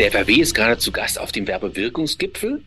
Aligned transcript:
Der 0.00 0.10
FRW 0.10 0.36
ist 0.36 0.54
gerade 0.54 0.78
zu 0.78 0.92
Gast 0.92 1.18
auf 1.18 1.30
dem 1.30 1.46
Werbewirkungsgipfel 1.46 2.64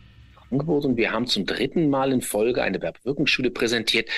Angebot 0.52 0.84
und 0.84 0.96
wir 0.96 1.10
haben 1.10 1.26
zum 1.26 1.46
dritten 1.46 1.90
Mal 1.90 2.12
in 2.12 2.20
Folge 2.20 2.62
eine 2.62 2.80
Werbewirkungsschule 2.80 3.50
präsentiert. 3.50 4.08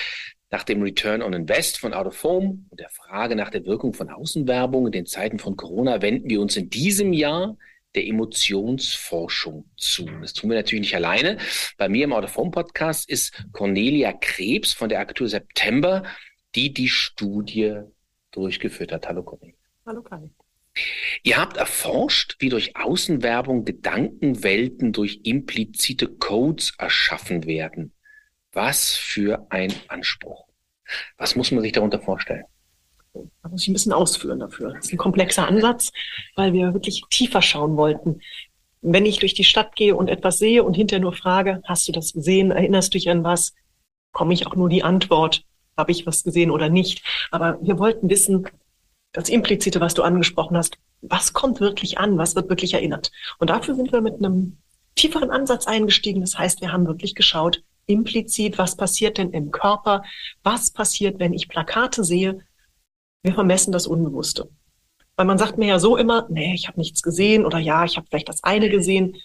Nach 0.51 0.61
dem 0.61 0.83
Return 0.83 1.23
on 1.23 1.33
Invest 1.33 1.79
von 1.79 1.95
Out 1.95 2.05
of 2.05 2.23
Home 2.23 2.65
und 2.69 2.79
der 2.79 2.91
Frage 2.91 3.35
nach 3.35 3.49
der 3.49 3.65
Wirkung 3.65 3.95
von 3.95 4.11
Außenwerbung 4.11 4.85
in 4.85 4.91
den 4.91 5.07
Zeiten 5.07 5.39
von 5.39 5.55
Corona 5.55 6.03
wenden 6.03 6.29
wir 6.29 6.39
uns 6.39 6.57
in 6.57 6.69
diesem 6.69 7.11
Jahr 7.11 7.57
der 7.95 8.05
Emotionsforschung 8.05 9.65
zu. 9.77 10.05
Das 10.21 10.33
tun 10.33 10.51
wir 10.51 10.57
natürlich 10.57 10.83
nicht 10.83 10.95
alleine. 10.95 11.39
Bei 11.79 11.89
mir 11.89 12.03
im 12.03 12.13
Out 12.13 12.25
of 12.25 12.37
Home 12.37 12.51
Podcast 12.51 13.09
ist 13.09 13.43
Cornelia 13.51 14.13
Krebs 14.13 14.73
von 14.73 14.89
der 14.89 14.99
Agentur 14.99 15.27
September, 15.27 16.03
die 16.53 16.71
die 16.71 16.87
Studie 16.87 17.81
durchgeführt 18.29 18.91
hat. 18.91 19.07
Hallo 19.07 19.23
Cornelia. 19.23 19.57
Hallo 19.87 20.03
Kai. 20.03 20.29
Ihr 21.23 21.37
habt 21.37 21.57
erforscht, 21.57 22.35
wie 22.39 22.49
durch 22.49 22.75
Außenwerbung 22.75 23.65
Gedankenwelten 23.65 24.93
durch 24.93 25.21
implizite 25.23 26.07
Codes 26.07 26.73
erschaffen 26.77 27.45
werden. 27.45 27.93
Was 28.51 28.95
für 28.95 29.47
ein 29.49 29.73
Anspruch. 29.87 30.45
Was 31.17 31.35
muss 31.35 31.51
man 31.51 31.61
sich 31.61 31.73
darunter 31.73 31.99
vorstellen? 31.99 32.45
Da 33.13 33.49
muss 33.49 33.63
ich 33.63 33.69
ein 33.69 33.73
bisschen 33.73 33.93
ausführen 33.93 34.39
dafür. 34.39 34.73
Das 34.73 34.85
ist 34.85 34.93
ein 34.93 34.97
komplexer 34.97 35.47
Ansatz, 35.47 35.91
weil 36.35 36.53
wir 36.53 36.73
wirklich 36.73 37.03
tiefer 37.09 37.41
schauen 37.41 37.75
wollten. 37.77 38.21
Wenn 38.81 39.05
ich 39.05 39.17
durch 39.19 39.33
die 39.33 39.43
Stadt 39.43 39.75
gehe 39.75 39.95
und 39.95 40.07
etwas 40.07 40.37
sehe 40.37 40.63
und 40.63 40.75
hinterher 40.75 41.01
nur 41.01 41.13
frage, 41.13 41.61
hast 41.65 41.87
du 41.87 41.91
das 41.91 42.13
gesehen, 42.13 42.51
erinnerst 42.51 42.93
du 42.93 42.97
dich 42.97 43.09
an 43.09 43.23
was, 43.23 43.53
komme 44.11 44.33
ich 44.33 44.45
auch 44.47 44.55
nur 44.55 44.69
die 44.69 44.83
Antwort, 44.83 45.43
habe 45.75 45.91
ich 45.91 46.05
was 46.05 46.23
gesehen 46.23 46.51
oder 46.51 46.69
nicht. 46.69 47.03
Aber 47.31 47.57
wir 47.61 47.79
wollten 47.79 48.09
wissen, 48.09 48.47
das 49.13 49.29
Implizite, 49.29 49.81
was 49.81 49.93
du 49.93 50.03
angesprochen 50.03 50.57
hast, 50.57 50.77
was 51.01 51.33
kommt 51.33 51.59
wirklich 51.59 51.97
an, 51.97 52.17
was 52.17 52.35
wird 52.35 52.49
wirklich 52.49 52.73
erinnert. 52.73 53.11
Und 53.39 53.49
dafür 53.49 53.75
sind 53.75 53.91
wir 53.91 54.01
mit 54.01 54.15
einem 54.15 54.57
tieferen 54.95 55.31
Ansatz 55.31 55.67
eingestiegen. 55.67 56.21
Das 56.21 56.37
heißt, 56.37 56.61
wir 56.61 56.71
haben 56.71 56.87
wirklich 56.87 57.15
geschaut, 57.15 57.63
implizit, 57.85 58.57
was 58.57 58.75
passiert 58.75 59.17
denn 59.17 59.31
im 59.31 59.51
Körper, 59.51 60.03
was 60.43 60.71
passiert, 60.71 61.19
wenn 61.19 61.33
ich 61.33 61.47
Plakate 61.47 62.03
sehe. 62.03 62.39
Wir 63.23 63.33
vermessen 63.33 63.71
das 63.71 63.87
Unbewusste. 63.87 64.49
Weil 65.15 65.25
man 65.25 65.37
sagt 65.37 65.57
mir 65.57 65.67
ja 65.67 65.79
so 65.79 65.97
immer, 65.97 66.27
nee, 66.29 66.53
ich 66.53 66.67
habe 66.67 66.79
nichts 66.79 67.01
gesehen 67.01 67.45
oder 67.45 67.57
ja, 67.57 67.85
ich 67.85 67.97
habe 67.97 68.05
vielleicht 68.07 68.29
das 68.29 68.43
eine 68.43 68.69
gesehen. 68.69 69.15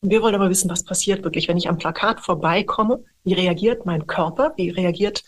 Und 0.00 0.10
wir 0.10 0.22
wollen 0.22 0.34
aber 0.34 0.50
wissen, 0.50 0.70
was 0.70 0.84
passiert 0.84 1.24
wirklich, 1.24 1.48
wenn 1.48 1.56
ich 1.56 1.68
am 1.68 1.78
Plakat 1.78 2.20
vorbeikomme. 2.20 3.04
Wie 3.24 3.32
reagiert 3.32 3.86
mein 3.86 4.06
Körper? 4.06 4.52
Wie 4.56 4.70
reagiert 4.70 5.24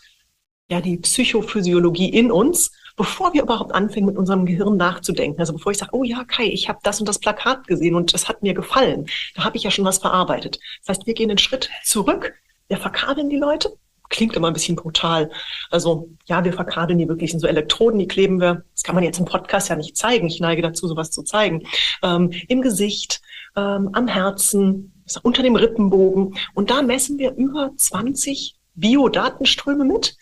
ja 0.69 0.81
die 0.81 0.97
Psychophysiologie 0.97 2.09
in 2.09 2.31
uns? 2.31 2.71
Bevor 2.95 3.33
wir 3.33 3.43
überhaupt 3.43 3.73
anfangen, 3.73 4.05
mit 4.05 4.17
unserem 4.17 4.45
Gehirn 4.45 4.77
nachzudenken. 4.77 5.39
Also 5.39 5.53
bevor 5.53 5.71
ich 5.71 5.77
sage, 5.77 5.91
oh 5.93 6.03
ja, 6.03 6.23
Kai, 6.23 6.45
ich 6.45 6.69
habe 6.69 6.79
das 6.83 6.99
und 6.99 7.07
das 7.07 7.19
Plakat 7.19 7.67
gesehen 7.67 7.95
und 7.95 8.13
das 8.13 8.27
hat 8.27 8.43
mir 8.43 8.53
gefallen. 8.53 9.07
Da 9.35 9.43
habe 9.43 9.57
ich 9.57 9.63
ja 9.63 9.71
schon 9.71 9.85
was 9.85 9.99
verarbeitet. 9.99 10.59
Das 10.81 10.97
heißt, 10.97 11.07
wir 11.07 11.13
gehen 11.13 11.29
einen 11.29 11.37
Schritt 11.37 11.69
zurück, 11.83 12.33
wir 12.67 12.77
verkabeln 12.77 13.29
die 13.29 13.37
Leute. 13.37 13.73
Klingt 14.09 14.35
immer 14.35 14.47
ein 14.47 14.53
bisschen 14.53 14.75
brutal. 14.75 15.31
Also 15.69 16.09
ja, 16.25 16.43
wir 16.43 16.51
verkabeln 16.51 16.99
die 16.99 17.07
wirklich, 17.07 17.31
sind 17.31 17.39
so 17.39 17.47
Elektroden, 17.47 17.97
die 17.97 18.07
kleben 18.07 18.41
wir. 18.41 18.65
Das 18.73 18.83
kann 18.83 18.95
man 18.95 19.05
jetzt 19.05 19.19
im 19.19 19.25
Podcast 19.25 19.69
ja 19.69 19.77
nicht 19.77 19.95
zeigen. 19.95 20.27
Ich 20.27 20.41
neige 20.41 20.61
dazu, 20.61 20.85
sowas 20.87 21.11
zu 21.11 21.23
zeigen. 21.23 21.63
Ähm, 22.03 22.31
Im 22.49 22.61
Gesicht, 22.61 23.21
ähm, 23.55 23.89
am 23.93 24.07
Herzen, 24.07 24.91
unter 25.23 25.43
dem 25.43 25.55
Rippenbogen. 25.55 26.35
Und 26.53 26.69
da 26.69 26.81
messen 26.81 27.17
wir 27.17 27.33
über 27.35 27.71
20 27.75 28.55
Biodatenströme 28.75 29.85
mit 29.85 30.15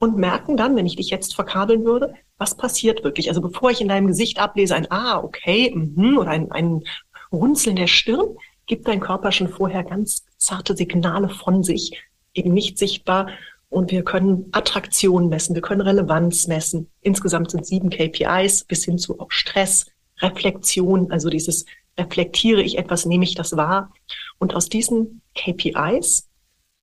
und 0.00 0.16
merken 0.16 0.56
dann, 0.56 0.74
wenn 0.74 0.86
ich 0.86 0.96
dich 0.96 1.10
jetzt 1.10 1.34
verkabeln 1.34 1.84
würde, 1.84 2.14
was 2.38 2.56
passiert 2.56 3.04
wirklich. 3.04 3.28
Also 3.28 3.42
bevor 3.42 3.70
ich 3.70 3.82
in 3.82 3.88
deinem 3.88 4.08
Gesicht 4.08 4.40
ablese 4.40 4.74
ein 4.74 4.90
Ah, 4.90 5.18
okay, 5.22 5.72
mh, 5.74 6.18
oder 6.18 6.30
ein, 6.30 6.50
ein 6.50 6.82
Runzeln 7.30 7.76
der 7.76 7.86
Stirn, 7.86 8.36
gibt 8.66 8.88
dein 8.88 9.00
Körper 9.00 9.30
schon 9.30 9.48
vorher 9.48 9.84
ganz 9.84 10.24
zarte 10.38 10.74
Signale 10.74 11.28
von 11.28 11.62
sich, 11.62 12.00
eben 12.34 12.52
nicht 12.52 12.78
sichtbar. 12.78 13.28
Und 13.68 13.92
wir 13.92 14.02
können 14.02 14.48
Attraktion 14.52 15.28
messen, 15.28 15.54
wir 15.54 15.62
können 15.62 15.82
Relevanz 15.82 16.46
messen. 16.46 16.88
Insgesamt 17.02 17.50
sind 17.50 17.66
sieben 17.66 17.90
KPIs 17.90 18.64
bis 18.64 18.84
hin 18.84 18.98
zu 18.98 19.20
auch 19.20 19.30
Stress, 19.30 19.86
Reflexion, 20.20 21.12
also 21.12 21.28
dieses 21.28 21.66
reflektiere 21.98 22.62
ich 22.62 22.78
etwas, 22.78 23.04
nehme 23.04 23.24
ich 23.24 23.34
das 23.34 23.56
wahr. 23.56 23.92
Und 24.38 24.54
aus 24.54 24.70
diesen 24.70 25.20
KPIs 25.34 26.26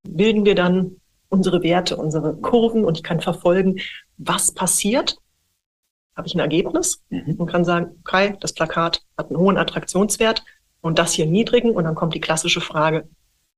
bilden 0.04 0.44
wir 0.44 0.54
dann 0.54 1.00
unsere 1.28 1.62
Werte, 1.62 1.96
unsere 1.96 2.36
Kurven 2.36 2.84
und 2.84 2.96
ich 2.96 3.02
kann 3.02 3.20
verfolgen, 3.20 3.80
was 4.16 4.52
passiert. 4.52 5.18
Habe 6.16 6.26
ich 6.26 6.34
ein 6.34 6.40
Ergebnis 6.40 7.02
mhm. 7.10 7.34
und 7.38 7.46
kann 7.46 7.64
sagen, 7.64 7.96
okay, 8.00 8.36
das 8.40 8.52
Plakat 8.52 9.02
hat 9.16 9.30
einen 9.30 9.38
hohen 9.38 9.56
Attraktionswert 9.56 10.42
und 10.80 10.98
das 10.98 11.12
hier 11.12 11.26
niedrigen 11.26 11.70
und 11.70 11.84
dann 11.84 11.94
kommt 11.94 12.14
die 12.14 12.20
klassische 12.20 12.60
Frage, 12.60 13.08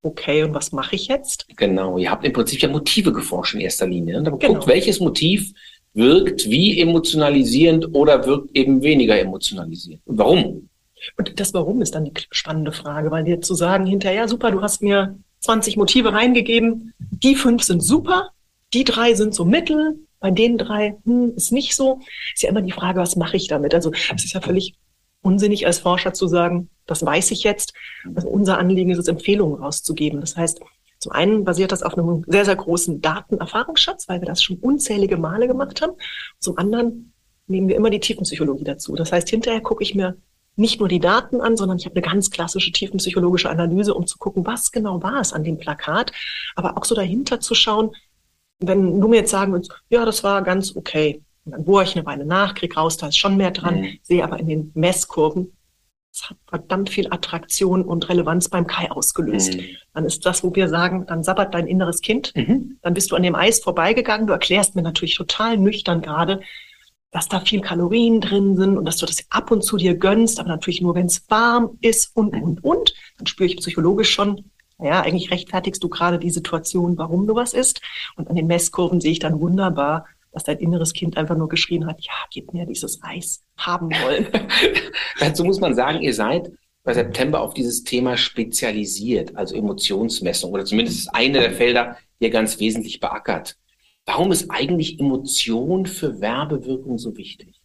okay, 0.03 0.42
und 0.42 0.54
was 0.54 0.72
mache 0.72 0.97
ich 0.97 1.09
jetzt? 1.09 1.47
Genau, 1.56 1.98
ihr 1.98 2.10
habt 2.10 2.25
im 2.25 2.32
Prinzip 2.32 2.60
ja 2.60 2.69
Motive 2.69 3.12
geforscht 3.12 3.54
in 3.54 3.60
erster 3.60 3.86
Linie. 3.86 4.19
Und 4.19 4.25
ne? 4.25 4.36
genau. 4.36 4.54
guckt, 4.54 4.66
welches 4.66 5.00
Motiv 5.00 5.53
wirkt 5.92 6.48
wie 6.48 6.80
emotionalisierend 6.80 7.94
oder 7.94 8.25
wirkt 8.26 8.56
eben 8.56 8.82
weniger 8.82 9.19
emotionalisierend. 9.19 10.03
Und 10.06 10.19
warum? 10.19 10.69
Und 11.16 11.41
das 11.41 11.54
Warum 11.54 11.80
ist 11.82 11.94
dann 11.94 12.04
die 12.04 12.12
spannende 12.30 12.72
Frage, 12.72 13.10
weil 13.10 13.25
dir 13.25 13.41
zu 13.41 13.54
sagen 13.54 13.86
hinterher, 13.86 14.28
super, 14.28 14.50
du 14.50 14.60
hast 14.60 14.82
mir 14.82 15.19
20 15.40 15.76
Motive 15.76 16.12
reingegeben. 16.12 16.94
Die 16.98 17.34
fünf 17.34 17.62
sind 17.62 17.82
super, 17.82 18.30
die 18.72 18.84
drei 18.84 19.14
sind 19.14 19.34
so 19.34 19.44
mittel, 19.44 19.98
bei 20.20 20.30
den 20.30 20.58
drei 20.58 20.96
hm, 21.04 21.34
ist 21.34 21.50
nicht 21.50 21.74
so. 21.74 22.00
Ist 22.34 22.42
ja 22.42 22.50
immer 22.50 22.62
die 22.62 22.72
Frage, 22.72 23.00
was 23.00 23.16
mache 23.16 23.36
ich 23.36 23.48
damit? 23.48 23.74
Also 23.74 23.90
es 24.14 24.24
ist 24.24 24.34
ja 24.34 24.40
völlig 24.40 24.74
unsinnig 25.22 25.66
als 25.66 25.78
Forscher 25.78 26.12
zu 26.12 26.26
sagen, 26.26 26.68
das 26.86 27.04
weiß 27.04 27.30
ich 27.30 27.42
jetzt. 27.42 27.72
Also 28.14 28.28
unser 28.28 28.58
Anliegen 28.58 28.90
ist 28.90 28.98
es, 28.98 29.08
Empfehlungen 29.08 29.62
rauszugeben. 29.62 30.20
Das 30.20 30.36
heißt, 30.36 30.60
zum 30.98 31.12
einen 31.12 31.44
basiert 31.44 31.72
das 31.72 31.82
auf 31.82 31.96
einem 31.96 32.24
sehr, 32.26 32.44
sehr 32.44 32.56
großen 32.56 33.00
Datenerfahrungsschatz, 33.00 34.08
weil 34.08 34.20
wir 34.20 34.26
das 34.26 34.42
schon 34.42 34.58
unzählige 34.58 35.16
Male 35.16 35.48
gemacht 35.48 35.80
haben. 35.80 35.92
Zum 36.38 36.58
anderen 36.58 37.12
nehmen 37.46 37.68
wir 37.68 37.76
immer 37.76 37.90
die 37.90 38.00
Tiefenpsychologie 38.00 38.64
dazu. 38.64 38.94
Das 38.94 39.10
heißt, 39.10 39.28
hinterher 39.28 39.62
gucke 39.62 39.82
ich 39.82 39.94
mir 39.94 40.16
nicht 40.60 40.78
nur 40.78 40.88
die 40.88 41.00
Daten 41.00 41.41
an, 41.41 41.56
sondern 41.56 41.78
ich 41.78 41.87
habe 41.87 41.97
eine 41.97 42.06
ganz 42.06 42.31
klassische 42.31 42.71
tiefenpsychologische 42.71 43.50
Analyse, 43.50 43.94
um 43.94 44.06
zu 44.06 44.19
gucken, 44.19 44.47
was 44.47 44.71
genau 44.71 45.03
war 45.03 45.21
es 45.21 45.32
an 45.32 45.43
dem 45.43 45.59
Plakat, 45.59 46.12
aber 46.54 46.76
auch 46.76 46.84
so 46.84 46.94
dahinter 46.94 47.41
zu 47.41 47.54
schauen, 47.54 47.91
wenn 48.60 49.00
du 49.00 49.09
mir 49.09 49.16
jetzt 49.16 49.31
sagen 49.31 49.53
würdest, 49.53 49.72
ja, 49.88 50.04
das 50.04 50.22
war 50.22 50.43
ganz 50.43 50.76
okay, 50.76 51.22
und 51.44 51.53
dann 51.53 51.65
bohre 51.65 51.84
ich 51.84 51.97
eine 51.97 52.04
Weile 52.04 52.26
nach, 52.26 52.54
krieg 52.54 52.76
raus, 52.76 52.98
da 52.98 53.09
ist 53.09 53.16
schon 53.16 53.38
mehr 53.38 53.50
dran, 53.50 53.81
mhm. 53.81 53.98
sehe 54.03 54.22
aber 54.22 54.38
in 54.38 54.47
den 54.47 54.71
Messkurven, 54.75 55.56
es 56.12 56.28
hat 56.28 56.37
verdammt 56.47 56.91
viel 56.91 57.06
Attraktion 57.10 57.82
und 57.82 58.09
Relevanz 58.09 58.48
beim 58.48 58.66
Kai 58.66 58.91
ausgelöst. 58.91 59.56
Mhm. 59.56 59.65
Dann 59.94 60.04
ist 60.04 60.27
das, 60.27 60.42
wo 60.42 60.54
wir 60.54 60.69
sagen, 60.69 61.06
dann 61.06 61.22
sabbert 61.22 61.54
dein 61.54 61.66
inneres 61.66 62.00
Kind, 62.00 62.32
mhm. 62.34 62.78
dann 62.82 62.94
bist 62.94 63.10
du 63.10 63.16
an 63.16 63.22
dem 63.22 63.34
Eis 63.34 63.60
vorbeigegangen, 63.60 64.27
du 64.27 64.32
erklärst 64.32 64.75
mir 64.75 64.82
natürlich 64.82 65.15
total 65.15 65.56
nüchtern 65.56 66.03
gerade, 66.03 66.41
dass 67.10 67.28
da 67.28 67.41
viel 67.41 67.60
Kalorien 67.60 68.21
drin 68.21 68.56
sind 68.56 68.78
und 68.78 68.84
dass 68.84 68.97
du 68.97 69.06
das 69.06 69.25
ab 69.31 69.50
und 69.50 69.62
zu 69.62 69.76
dir 69.76 69.94
gönnst, 69.94 70.38
aber 70.38 70.48
natürlich 70.48 70.81
nur, 70.81 70.94
wenn 70.94 71.06
es 71.06 71.28
warm 71.28 71.78
ist 71.81 72.15
und, 72.15 72.34
und, 72.34 72.62
und. 72.62 72.94
Dann 73.19 73.26
spüre 73.26 73.48
ich 73.48 73.56
psychologisch 73.56 74.10
schon, 74.10 74.50
naja, 74.78 75.03
eigentlich 75.03 75.31
rechtfertigst 75.31 75.82
du 75.82 75.88
gerade 75.88 76.19
die 76.19 76.31
Situation, 76.31 76.97
warum 76.97 77.26
du 77.26 77.34
was 77.34 77.53
isst. 77.53 77.81
Und 78.16 78.28
an 78.28 78.37
den 78.37 78.47
Messkurven 78.47 79.00
sehe 79.00 79.12
ich 79.12 79.19
dann 79.19 79.41
wunderbar, 79.41 80.06
dass 80.32 80.44
dein 80.44 80.59
inneres 80.59 80.93
Kind 80.93 81.16
einfach 81.16 81.37
nur 81.37 81.48
geschrien 81.48 81.87
hat, 81.87 82.00
ja, 82.00 82.12
gib 82.32 82.53
mir 82.53 82.65
dieses 82.65 83.03
Eis 83.03 83.42
haben 83.56 83.91
wollen. 83.91 84.28
Dazu 85.19 85.44
muss 85.44 85.60
man 85.60 85.75
sagen, 85.75 86.00
ihr 86.00 86.15
seid 86.15 86.53
bei 86.84 86.94
September 86.94 87.41
auf 87.41 87.53
dieses 87.53 87.84
Thema 87.84 88.16
spezialisiert, 88.16 89.37
also 89.37 89.54
Emotionsmessung 89.54 90.53
oder 90.53 90.65
zumindest 90.65 90.98
ist 90.98 91.09
eine 91.09 91.41
der 91.41 91.53
Felder, 91.53 91.97
die 92.19 92.27
ihr 92.27 92.31
ganz 92.31 92.59
wesentlich 92.59 93.00
beackert. 93.00 93.56
Warum 94.12 94.33
ist 94.33 94.51
eigentlich 94.51 94.98
Emotion 94.98 95.86
für 95.86 96.21
Werbewirkung 96.21 96.98
so 96.98 97.16
wichtig? 97.16 97.62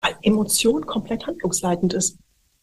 Weil 0.00 0.16
Emotion 0.22 0.86
komplett 0.86 1.24
handlungsleitend 1.24 1.94
ist. 1.94 2.18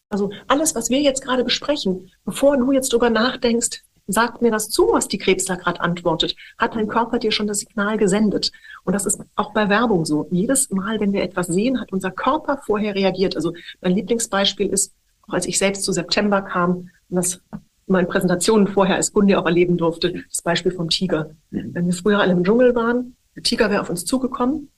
Also 0.09 0.31
alles, 0.49 0.75
was 0.75 0.89
wir 0.89 0.99
jetzt 0.99 1.23
gerade 1.23 1.45
besprechen, 1.45 2.11
bevor 2.25 2.57
du 2.57 2.73
jetzt 2.73 2.91
drüber 2.91 3.09
nachdenkst, 3.09 3.83
sagt 4.07 4.41
mir 4.41 4.51
das 4.51 4.69
zu, 4.69 4.89
was 4.91 5.07
die 5.07 5.17
Krebs 5.17 5.45
da 5.45 5.55
gerade 5.55 5.79
antwortet, 5.79 6.35
hat 6.57 6.75
dein 6.75 6.89
Körper 6.89 7.19
dir 7.19 7.31
schon 7.31 7.47
das 7.47 7.59
Signal 7.59 7.97
gesendet. 7.97 8.51
Und 8.83 8.91
das 8.91 9.05
ist 9.05 9.21
auch 9.37 9.53
bei 9.53 9.69
Werbung 9.69 10.03
so. 10.03 10.27
Jedes 10.29 10.69
Mal, 10.69 10.99
wenn 10.99 11.13
wir 11.13 11.23
etwas 11.23 11.47
sehen, 11.47 11.79
hat 11.79 11.93
unser 11.93 12.11
Körper 12.11 12.57
vorher 12.65 12.95
reagiert. 12.95 13.37
Also 13.37 13.53
mein 13.79 13.95
Lieblingsbeispiel 13.95 14.67
ist, 14.67 14.93
auch 15.25 15.33
als 15.35 15.45
ich 15.45 15.57
selbst 15.57 15.85
zu 15.85 15.93
September 15.93 16.41
kam, 16.41 16.89
und 17.09 17.15
das 17.15 17.39
meinen 17.87 18.07
Präsentationen 18.07 18.67
vorher 18.67 18.95
als 18.95 19.13
Kunde 19.13 19.39
auch 19.39 19.45
erleben 19.45 19.77
durfte, 19.77 20.23
das 20.29 20.41
Beispiel 20.41 20.71
vom 20.71 20.89
Tiger. 20.89 21.31
Mhm. 21.51 21.73
Wenn 21.73 21.85
wir 21.85 21.93
früher 21.93 22.19
alle 22.19 22.33
im 22.33 22.43
Dschungel 22.43 22.75
waren, 22.75 23.15
der 23.35 23.43
Tiger 23.43 23.69
wäre 23.69 23.81
auf 23.81 23.89
uns 23.89 24.05
zugekommen, 24.05 24.69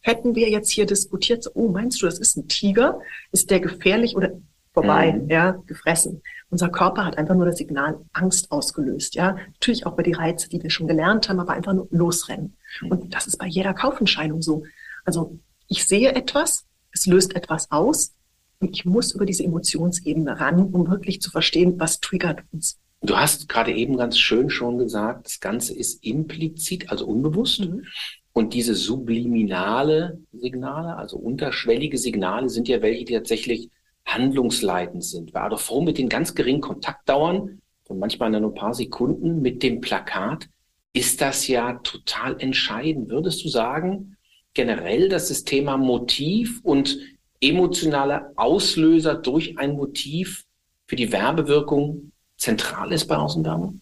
hätten 0.00 0.34
wir 0.34 0.48
jetzt 0.50 0.70
hier 0.70 0.86
diskutiert, 0.86 1.42
so, 1.42 1.50
oh, 1.54 1.68
meinst 1.68 2.00
du, 2.00 2.06
das 2.06 2.18
ist 2.18 2.36
ein 2.36 2.48
Tiger? 2.48 3.00
Ist 3.32 3.50
der 3.50 3.60
gefährlich 3.60 4.16
oder 4.16 4.32
vorbei, 4.72 5.12
mhm. 5.12 5.30
ja, 5.30 5.52
gefressen? 5.66 6.22
Unser 6.50 6.68
Körper 6.68 7.04
hat 7.04 7.18
einfach 7.18 7.34
nur 7.34 7.46
das 7.46 7.56
Signal 7.56 7.98
Angst 8.12 8.50
ausgelöst, 8.50 9.14
ja. 9.14 9.36
Natürlich 9.54 9.86
auch 9.86 9.96
bei 9.96 10.02
die 10.02 10.12
Reize, 10.12 10.48
die 10.48 10.62
wir 10.62 10.70
schon 10.70 10.88
gelernt 10.88 11.28
haben, 11.28 11.40
aber 11.40 11.52
einfach 11.52 11.72
nur 11.72 11.88
losrennen. 11.90 12.56
Mhm. 12.82 12.90
Und 12.90 13.14
das 13.14 13.26
ist 13.26 13.38
bei 13.38 13.46
jeder 13.46 13.74
Kaufentscheidung 13.74 14.42
so. 14.42 14.64
Also 15.04 15.38
ich 15.68 15.86
sehe 15.86 16.14
etwas, 16.14 16.66
es 16.92 17.06
löst 17.06 17.34
etwas 17.36 17.70
aus, 17.70 18.14
Und 18.60 18.74
ich 18.74 18.84
muss 18.84 19.14
über 19.14 19.26
diese 19.26 19.44
Emotionsebene 19.44 20.40
ran, 20.40 20.60
um 20.72 20.90
wirklich 20.90 21.20
zu 21.20 21.30
verstehen, 21.30 21.78
was 21.78 22.00
triggert 22.00 22.42
uns. 22.52 22.78
Du 23.00 23.16
hast 23.16 23.48
gerade 23.48 23.72
eben 23.72 23.96
ganz 23.96 24.18
schön 24.18 24.50
schon 24.50 24.78
gesagt, 24.78 25.26
das 25.26 25.40
Ganze 25.40 25.74
ist 25.74 26.04
implizit, 26.04 26.90
also 26.90 27.06
unbewusst. 27.06 27.60
Mhm. 27.60 27.84
Und 28.32 28.54
diese 28.54 28.74
subliminale 28.74 30.20
Signale, 30.32 30.96
also 30.96 31.16
unterschwellige 31.16 31.98
Signale, 31.98 32.48
sind 32.48 32.68
ja 32.68 32.82
welche, 32.82 33.04
die 33.04 33.14
tatsächlich 33.14 33.70
handlungsleitend 34.04 35.04
sind. 35.04 35.32
Bei 35.32 35.42
Adolf 35.42 35.70
mit 35.82 35.98
den 35.98 36.08
ganz 36.08 36.34
geringen 36.34 36.60
Kontaktdauern 36.60 37.60
von 37.84 37.98
manchmal 37.98 38.30
nur 38.30 38.50
ein 38.50 38.54
paar 38.54 38.74
Sekunden 38.74 39.40
mit 39.40 39.62
dem 39.62 39.80
Plakat 39.80 40.48
ist 40.92 41.20
das 41.20 41.46
ja 41.46 41.74
total 41.84 42.40
entscheidend. 42.40 43.10
Würdest 43.10 43.44
du 43.44 43.48
sagen, 43.48 44.16
generell, 44.54 45.08
dass 45.08 45.28
das 45.28 45.44
Thema 45.44 45.76
Motiv 45.76 46.60
und 46.62 46.98
emotionale 47.40 48.32
Auslöser 48.36 49.14
durch 49.14 49.58
ein 49.58 49.76
Motiv 49.76 50.44
für 50.86 50.96
die 50.96 51.12
Werbewirkung 51.12 52.12
zentral 52.36 52.92
ist 52.92 53.06
bei 53.06 53.16
Außenwerbung? 53.16 53.80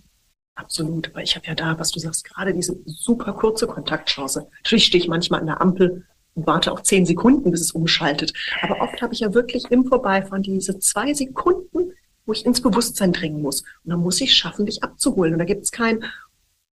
Absolut, 0.55 1.15
weil 1.15 1.25
ich 1.25 1.37
habe 1.37 1.47
ja 1.47 1.55
da, 1.55 1.79
was 1.79 1.91
du 1.91 2.01
sagst, 2.01 2.25
gerade 2.25 2.55
diese 2.55 2.79
super 2.87 3.35
kurze 3.35 3.67
Kontaktchance. 3.67 4.47
Natürlich 4.63 4.87
stehe 4.87 5.03
ich 5.03 5.09
manchmal 5.09 5.41
an 5.41 5.47
der 5.47 5.61
Ampel 5.61 6.07
und 6.35 6.47
warte 6.47 6.73
auch 6.73 6.81
zehn 6.81 7.05
Sekunden, 7.05 7.51
bis 7.51 7.61
es 7.61 7.73
umschaltet. 7.73 8.33
Aber 8.63 8.81
oft 8.81 9.01
habe 9.03 9.13
ich 9.13 9.21
ja 9.21 9.35
wirklich 9.35 9.71
im 9.71 9.85
Vorbeifahren 9.85 10.43
diese 10.43 10.79
zwei 10.79 11.13
Sekunden, 11.13 11.93
wo 12.25 12.33
ich 12.33 12.47
ins 12.47 12.63
Bewusstsein 12.63 13.13
dringen 13.13 13.43
muss. 13.43 13.63
Und 13.85 13.91
dann 13.91 14.01
muss 14.01 14.21
ich 14.21 14.35
schaffen, 14.35 14.67
dich 14.67 14.83
abzuholen. 14.83 15.35
Und 15.35 15.39
da 15.39 15.45
gibt 15.45 15.65
es 15.65 15.73
kein 15.73 16.05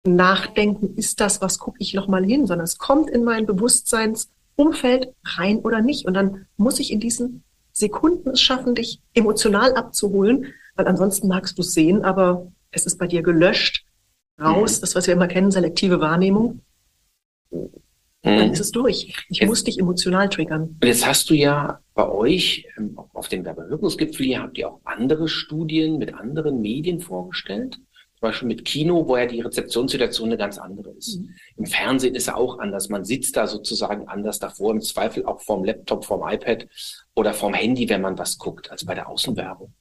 Nachdenken, 0.04 0.96
ist 0.96 1.20
das, 1.20 1.40
was 1.40 1.58
gucke 1.58 1.78
ich 1.80 1.94
nochmal 1.94 2.24
hin, 2.24 2.46
sondern 2.46 2.64
es 2.64 2.78
kommt 2.78 3.10
in 3.10 3.24
mein 3.24 3.46
Bewusstseinsumfeld 4.58 5.14
rein 5.24 5.58
oder 5.58 5.80
nicht. 5.80 6.06
Und 6.06 6.14
dann 6.14 6.46
muss 6.56 6.80
ich 6.80 6.92
in 6.92 7.00
diesen 7.00 7.44
Sekunden 7.72 8.30
es 8.30 8.40
schaffen, 8.40 8.74
dich 8.74 9.00
emotional 9.14 9.74
abzuholen, 9.74 10.52
weil 10.74 10.86
ansonsten 10.86 11.28
magst 11.28 11.56
du 11.58 11.62
es 11.62 11.72
sehen, 11.72 12.04
aber 12.04 12.50
es 12.70 12.86
ist 12.86 12.98
bei 12.98 13.06
dir 13.06 13.22
gelöscht, 13.22 13.84
raus, 14.40 14.78
mhm. 14.78 14.80
das, 14.82 14.94
was 14.94 15.06
wir 15.06 15.14
immer 15.14 15.28
kennen, 15.28 15.50
selektive 15.50 16.00
Wahrnehmung. 16.00 16.60
Mhm. 17.50 17.70
Dann 18.22 18.52
ist 18.52 18.60
es 18.60 18.72
durch. 18.72 19.14
Ich 19.28 19.38
jetzt, 19.38 19.48
muss 19.48 19.64
dich 19.64 19.78
emotional 19.78 20.28
triggern. 20.28 20.62
Und 20.62 20.84
jetzt 20.84 21.06
hast 21.06 21.30
du 21.30 21.34
ja 21.34 21.80
bei 21.94 22.08
euch 22.08 22.66
ähm, 22.76 22.98
auf 23.14 23.28
dem 23.28 23.44
Werbewirkungsgipfel, 23.44 24.26
ihr 24.26 24.42
habt 24.42 24.58
ja 24.58 24.68
auch 24.68 24.80
andere 24.84 25.28
Studien 25.28 25.98
mit 25.98 26.14
anderen 26.14 26.60
Medien 26.60 27.00
vorgestellt. 27.00 27.78
Zum 28.18 28.30
Beispiel 28.30 28.48
mit 28.48 28.64
Kino, 28.64 29.06
wo 29.06 29.16
ja 29.16 29.26
die 29.26 29.40
Rezeptionssituation 29.40 30.28
eine 30.28 30.36
ganz 30.36 30.58
andere 30.58 30.90
ist. 30.90 31.20
Mhm. 31.20 31.34
Im 31.56 31.66
Fernsehen 31.66 32.16
ist 32.16 32.26
er 32.26 32.36
auch 32.36 32.58
anders. 32.58 32.88
Man 32.88 33.04
sitzt 33.04 33.36
da 33.36 33.46
sozusagen 33.46 34.08
anders 34.08 34.40
davor, 34.40 34.72
im 34.72 34.80
Zweifel 34.80 35.24
auch 35.24 35.40
vorm 35.40 35.62
Laptop, 35.62 36.04
vorm 36.04 36.28
iPad 36.28 36.66
oder 37.14 37.32
vorm 37.32 37.54
Handy, 37.54 37.88
wenn 37.88 38.00
man 38.00 38.18
was 38.18 38.36
guckt, 38.36 38.72
als 38.72 38.84
bei 38.84 38.94
der 38.94 39.08
Außenwerbung. 39.08 39.72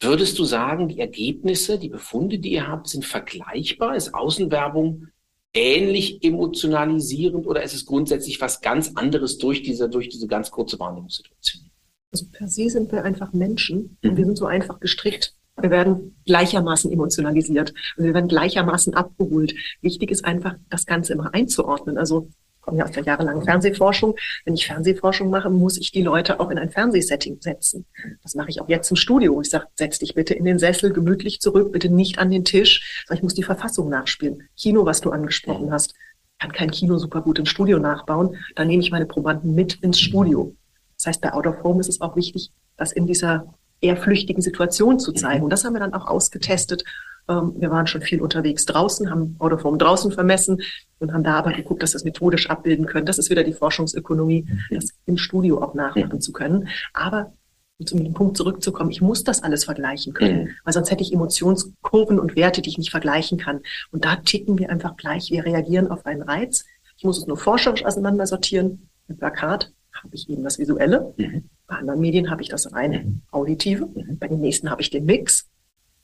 Würdest 0.00 0.36
du 0.40 0.44
sagen, 0.44 0.88
die 0.88 0.98
Ergebnisse, 0.98 1.78
die 1.78 1.90
Befunde, 1.90 2.40
die 2.40 2.52
ihr 2.52 2.66
habt, 2.66 2.88
sind 2.88 3.04
vergleichbar? 3.04 3.94
Ist 3.94 4.14
Außenwerbung 4.14 5.06
ähnlich 5.54 6.24
emotionalisierend 6.24 7.46
oder 7.46 7.62
ist 7.62 7.74
es 7.74 7.86
grundsätzlich 7.86 8.40
was 8.40 8.60
ganz 8.62 8.92
anderes 8.96 9.38
durch 9.38 9.62
diese, 9.62 9.88
durch 9.88 10.08
diese 10.08 10.26
ganz 10.26 10.50
kurze 10.50 10.80
Wahrnehmungssituation? 10.80 11.70
Also 12.12 12.26
per 12.32 12.48
se 12.48 12.68
sind 12.68 12.90
wir 12.90 13.04
einfach 13.04 13.32
Menschen 13.32 13.96
mhm. 14.02 14.10
und 14.10 14.16
wir 14.16 14.24
sind 14.24 14.38
so 14.38 14.46
einfach 14.46 14.80
gestrickt. 14.80 15.36
Wir 15.62 15.70
werden 15.70 16.16
gleichermaßen 16.26 16.90
emotionalisiert. 16.92 17.74
Also 17.96 18.06
wir 18.06 18.14
werden 18.14 18.28
gleichermaßen 18.28 18.94
abgeholt. 18.94 19.54
Wichtig 19.80 20.10
ist 20.10 20.24
einfach, 20.24 20.54
das 20.68 20.86
Ganze 20.86 21.12
immer 21.12 21.34
einzuordnen. 21.34 21.98
Also 21.98 22.28
komme 22.60 22.78
ja 22.78 22.84
aus 22.84 22.92
der 22.92 23.04
jahrelangen 23.04 23.42
Fernsehforschung. 23.42 24.16
Wenn 24.44 24.54
ich 24.54 24.66
Fernsehforschung 24.66 25.30
mache, 25.30 25.50
muss 25.50 25.78
ich 25.78 25.92
die 25.92 26.02
Leute 26.02 26.40
auch 26.40 26.50
in 26.50 26.58
ein 26.58 26.70
Fernsehsetting 26.70 27.38
setzen. 27.40 27.86
Das 28.22 28.34
mache 28.34 28.50
ich 28.50 28.60
auch 28.60 28.68
jetzt 28.68 28.90
im 28.90 28.96
Studio. 28.96 29.40
Ich 29.40 29.50
sage, 29.50 29.66
setz 29.74 29.98
dich 29.98 30.14
bitte 30.14 30.34
in 30.34 30.44
den 30.44 30.58
Sessel, 30.58 30.92
gemütlich 30.92 31.40
zurück, 31.40 31.72
bitte 31.72 31.88
nicht 31.88 32.18
an 32.18 32.30
den 32.30 32.44
Tisch. 32.44 33.04
Ich 33.12 33.22
muss 33.22 33.34
die 33.34 33.42
Verfassung 33.42 33.88
nachspielen. 33.88 34.48
Kino, 34.56 34.84
was 34.84 35.00
du 35.00 35.10
angesprochen 35.10 35.72
hast, 35.72 35.94
kann 36.38 36.52
kein 36.52 36.70
Kino 36.70 36.96
super 36.98 37.22
gut 37.22 37.38
im 37.38 37.46
Studio 37.46 37.78
nachbauen. 37.78 38.36
Dann 38.56 38.68
nehme 38.68 38.82
ich 38.82 38.90
meine 38.90 39.06
Probanden 39.06 39.54
mit 39.54 39.74
ins 39.82 40.00
Studio. 40.00 40.54
Das 40.96 41.06
heißt, 41.06 41.20
bei 41.20 41.32
Out 41.32 41.46
of 41.46 41.62
Home 41.64 41.80
ist 41.80 41.88
es 41.88 42.00
auch 42.00 42.16
wichtig, 42.16 42.50
das 42.76 42.92
in 42.92 43.06
dieser 43.06 43.54
eher 43.80 43.96
flüchtigen 43.96 44.42
Situation 44.42 44.98
zu 44.98 45.12
zeigen. 45.12 45.44
Und 45.44 45.50
das 45.50 45.64
haben 45.64 45.74
wir 45.74 45.80
dann 45.80 45.94
auch 45.94 46.06
ausgetestet 46.06 46.84
ähm, 47.30 47.54
wir 47.56 47.70
waren 47.70 47.86
schon 47.86 48.02
viel 48.02 48.20
unterwegs 48.20 48.66
draußen, 48.66 49.10
haben 49.10 49.36
Autoform 49.38 49.78
draußen 49.78 50.12
vermessen 50.12 50.62
und 50.98 51.12
haben 51.12 51.24
da 51.24 51.34
aber 51.34 51.52
geguckt, 51.52 51.82
dass 51.82 51.92
wir 51.92 51.98
es 51.98 52.04
methodisch 52.04 52.50
abbilden 52.50 52.86
können. 52.86 53.06
Das 53.06 53.18
ist 53.18 53.30
wieder 53.30 53.44
die 53.44 53.52
Forschungsökonomie, 53.52 54.46
mhm. 54.48 54.74
das 54.74 54.90
im 55.06 55.16
Studio 55.16 55.62
auch 55.62 55.74
nachmachen 55.74 56.20
zu 56.20 56.32
können. 56.32 56.68
Aber 56.92 57.32
um 57.78 57.86
zum 57.86 58.12
Punkt 58.12 58.36
zurückzukommen, 58.36 58.90
ich 58.90 59.00
muss 59.00 59.24
das 59.24 59.42
alles 59.42 59.64
vergleichen 59.64 60.12
können, 60.12 60.44
mhm. 60.44 60.50
weil 60.64 60.74
sonst 60.74 60.90
hätte 60.90 61.02
ich 61.02 61.12
Emotionskurven 61.12 62.18
und 62.18 62.36
Werte, 62.36 62.62
die 62.62 62.70
ich 62.70 62.78
nicht 62.78 62.90
vergleichen 62.90 63.38
kann. 63.38 63.60
Und 63.90 64.04
da 64.04 64.16
ticken 64.16 64.58
wir 64.58 64.70
einfach 64.70 64.96
gleich. 64.96 65.30
Wir 65.30 65.44
reagieren 65.44 65.88
auf 65.88 66.04
einen 66.04 66.22
Reiz. 66.22 66.64
Ich 66.96 67.04
muss 67.04 67.18
es 67.18 67.26
nur 67.26 67.38
forscherisch 67.38 67.84
auseinandersortieren. 67.84 68.90
Im 69.08 69.16
Plakat 69.16 69.72
habe 69.92 70.14
ich 70.14 70.28
eben 70.28 70.44
das 70.44 70.58
Visuelle. 70.58 71.14
Mhm. 71.16 71.48
Bei 71.70 71.76
anderen 71.76 72.00
Medien 72.00 72.30
habe 72.30 72.42
ich 72.42 72.48
das 72.48 72.72
rein 72.72 72.90
mhm. 72.90 73.22
auditive. 73.30 73.86
Mhm. 73.86 74.18
Bei 74.18 74.26
den 74.26 74.40
nächsten 74.40 74.70
habe 74.70 74.82
ich 74.82 74.90
den 74.90 75.04
Mix. 75.04 75.48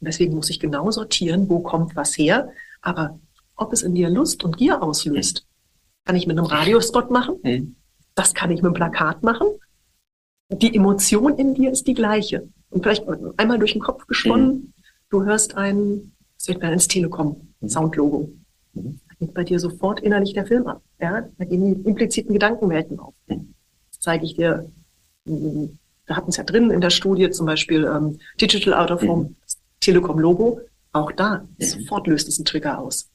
Und 0.01 0.07
deswegen 0.07 0.37
muss 0.37 0.49
ich 0.49 0.61
genau 0.61 0.93
sortieren, 0.93 1.49
wo 1.49 1.59
kommt 1.59 1.97
was 1.97 2.17
her. 2.17 2.51
Aber 2.83 3.19
ob 3.57 3.73
es 3.73 3.83
in 3.83 3.97
dir 3.97 4.09
Lust 4.09 4.45
und 4.45 4.59
Gier 4.59 4.81
auslöst, 4.81 5.45
kann 6.05 6.15
ich 6.15 6.29
mit 6.29 6.39
einem 6.39 6.47
Radiospot 6.47 7.11
machen. 7.11 7.41
Mhm. 7.43 7.77
Das 8.15 8.33
kann 8.33 8.53
ich 8.53 8.59
mit 8.59 8.67
einem 8.67 8.75
Plakat 8.75 9.25
machen. 9.25 9.49
Die 10.51 10.73
Emotion 10.73 11.37
in 11.37 11.55
dir 11.55 11.73
ist 11.73 11.89
die 11.89 11.95
gleiche. 11.95 12.49
Und 12.71 12.85
vielleicht 12.85 13.05
einmal 13.37 13.59
durch 13.59 13.73
den 13.73 13.83
Kopf 13.83 14.07
gesponnen, 14.07 14.49
mhm. 14.49 14.73
du 15.11 15.25
hörst 15.25 15.57
ein, 15.57 16.13
es 16.39 16.47
wird 16.47 16.63
mir 16.63 16.73
ins 16.73 16.87
Telekom, 16.87 17.53
mhm. 17.59 17.69
Soundlogo. 17.69 18.31
Mhm. 18.75 19.01
Da 19.09 19.15
geht 19.19 19.35
bei 19.35 19.43
dir 19.43 19.59
sofort 19.59 19.99
innerlich 19.99 20.33
der 20.33 20.47
Film 20.47 20.69
ab. 20.69 20.81
Ja? 21.01 21.29
Da 21.37 21.45
gehen 21.45 21.83
die 21.83 21.89
impliziten 21.89 22.33
Gedankenwelten 22.35 23.01
auf. 23.01 23.15
Mhm. 23.27 23.55
Das 23.91 23.99
zeige 23.99 24.25
ich 24.25 24.37
dir. 24.37 24.71
Wir 25.27 26.17
hatten 26.17 26.31
es 26.31 26.37
ja 26.37 26.45
drin 26.45 26.71
in 26.71 26.81
der 26.81 26.91
Studie, 26.91 27.31
zum 27.31 27.47
Beispiel 27.47 27.85
ähm, 27.85 28.19
Digital 28.41 28.75
Out 28.75 28.91
of 28.91 29.03
Home. 29.03 29.25
Mhm. 29.25 29.37
Telekom-Logo, 29.81 30.61
auch 30.93 31.13
da, 31.13 31.47
mhm. 31.59 31.65
sofort 31.65 32.07
löst 32.07 32.29
es 32.29 32.39
einen 32.39 32.45
Trigger 32.45 32.79
aus. 32.79 33.11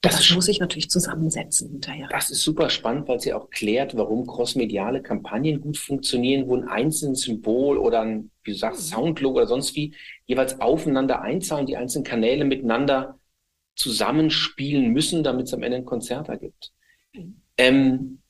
Das, 0.00 0.16
das 0.16 0.34
muss 0.34 0.48
ich 0.48 0.58
natürlich 0.58 0.90
zusammensetzen 0.90 1.70
hinterher. 1.70 2.08
Das 2.10 2.28
ist 2.28 2.42
super 2.42 2.70
spannend, 2.70 3.06
weil 3.06 3.20
sie 3.20 3.32
auch 3.32 3.50
klärt, 3.50 3.96
warum 3.96 4.26
crossmediale 4.26 5.00
Kampagnen 5.00 5.60
gut 5.60 5.78
funktionieren, 5.78 6.48
wo 6.48 6.56
ein 6.56 6.66
einzelnes 6.66 7.20
Symbol 7.20 7.78
oder 7.78 8.00
ein, 8.00 8.32
wie 8.42 8.50
du 8.50 8.58
sagst, 8.58 8.90
mhm. 8.90 8.94
Soundlogo 8.96 9.36
oder 9.36 9.46
sonst 9.46 9.76
wie 9.76 9.94
jeweils 10.26 10.60
aufeinander 10.60 11.22
einzahlen, 11.22 11.66
die 11.66 11.76
einzelnen 11.76 12.04
Kanäle 12.04 12.44
miteinander 12.44 13.20
zusammenspielen 13.76 14.88
müssen, 14.88 15.22
damit 15.22 15.46
es 15.46 15.54
am 15.54 15.62
Ende 15.62 15.76
ein 15.76 15.84
Konzert 15.84 16.28
ergibt. 16.28 16.72
Mhm. 17.14 17.40
Ähm, 17.56 18.21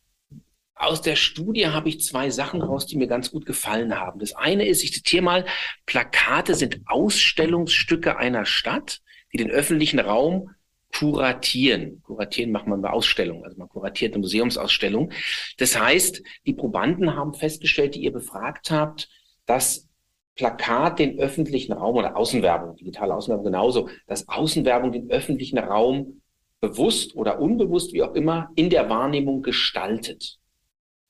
aus 0.82 1.00
der 1.00 1.16
Studie 1.16 1.68
habe 1.68 1.88
ich 1.88 2.00
zwei 2.00 2.30
Sachen 2.30 2.60
raus, 2.60 2.86
die 2.86 2.96
mir 2.96 3.06
ganz 3.06 3.30
gut 3.30 3.46
gefallen 3.46 3.98
haben. 3.98 4.18
Das 4.18 4.34
eine 4.34 4.66
ist, 4.66 4.82
ich 4.82 4.92
zitiere 4.92 5.22
mal, 5.22 5.46
Plakate 5.86 6.54
sind 6.54 6.80
Ausstellungsstücke 6.86 8.16
einer 8.16 8.44
Stadt, 8.44 9.00
die 9.32 9.38
den 9.38 9.50
öffentlichen 9.50 10.00
Raum 10.00 10.50
kuratieren. 10.94 12.02
Kuratieren 12.02 12.52
macht 12.52 12.66
man 12.66 12.82
bei 12.82 12.90
Ausstellungen, 12.90 13.44
also 13.44 13.56
man 13.56 13.68
kuratiert 13.68 14.12
eine 14.12 14.20
Museumsausstellung. 14.20 15.12
Das 15.58 15.78
heißt, 15.78 16.22
die 16.46 16.52
Probanden 16.52 17.16
haben 17.16 17.34
festgestellt, 17.34 17.94
die 17.94 18.02
ihr 18.02 18.12
befragt 18.12 18.70
habt, 18.70 19.08
dass 19.46 19.88
Plakat 20.34 20.98
den 20.98 21.18
öffentlichen 21.18 21.72
Raum 21.72 21.96
oder 21.96 22.16
Außenwerbung, 22.16 22.76
digitale 22.76 23.14
Außenwerbung 23.14 23.44
genauso, 23.44 23.88
dass 24.06 24.28
Außenwerbung 24.28 24.92
den 24.92 25.10
öffentlichen 25.10 25.58
Raum 25.58 26.22
bewusst 26.60 27.14
oder 27.16 27.40
unbewusst, 27.40 27.92
wie 27.92 28.02
auch 28.02 28.14
immer, 28.14 28.50
in 28.54 28.70
der 28.70 28.88
Wahrnehmung 28.88 29.42
gestaltet. 29.42 30.38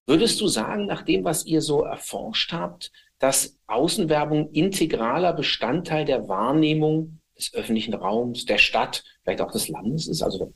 Würdest 0.07 0.41
du 0.41 0.49
sagen, 0.49 0.87
nach 0.87 1.03
dem, 1.03 1.25
was 1.25 1.47
ihr 1.47 1.61
so 1.61 1.83
erforscht 1.83 2.53
habt, 2.53 2.91
dass 3.19 3.57
Außenwerbung 3.69 4.51
integraler 4.51 5.33
Bestandteil 5.33 6.05
der 6.05 6.29
Wahrnehmung 6.29 7.21
des 7.37 7.55
öffentlichen 7.55 7.95
Raums, 7.95 8.45
der 8.45 8.59
Stadt, 8.59 9.05
vielleicht 9.23 9.41
auch 9.41 9.53
des 9.53 9.69
Landes 9.69 10.09
ist, 10.09 10.23
also 10.23 10.53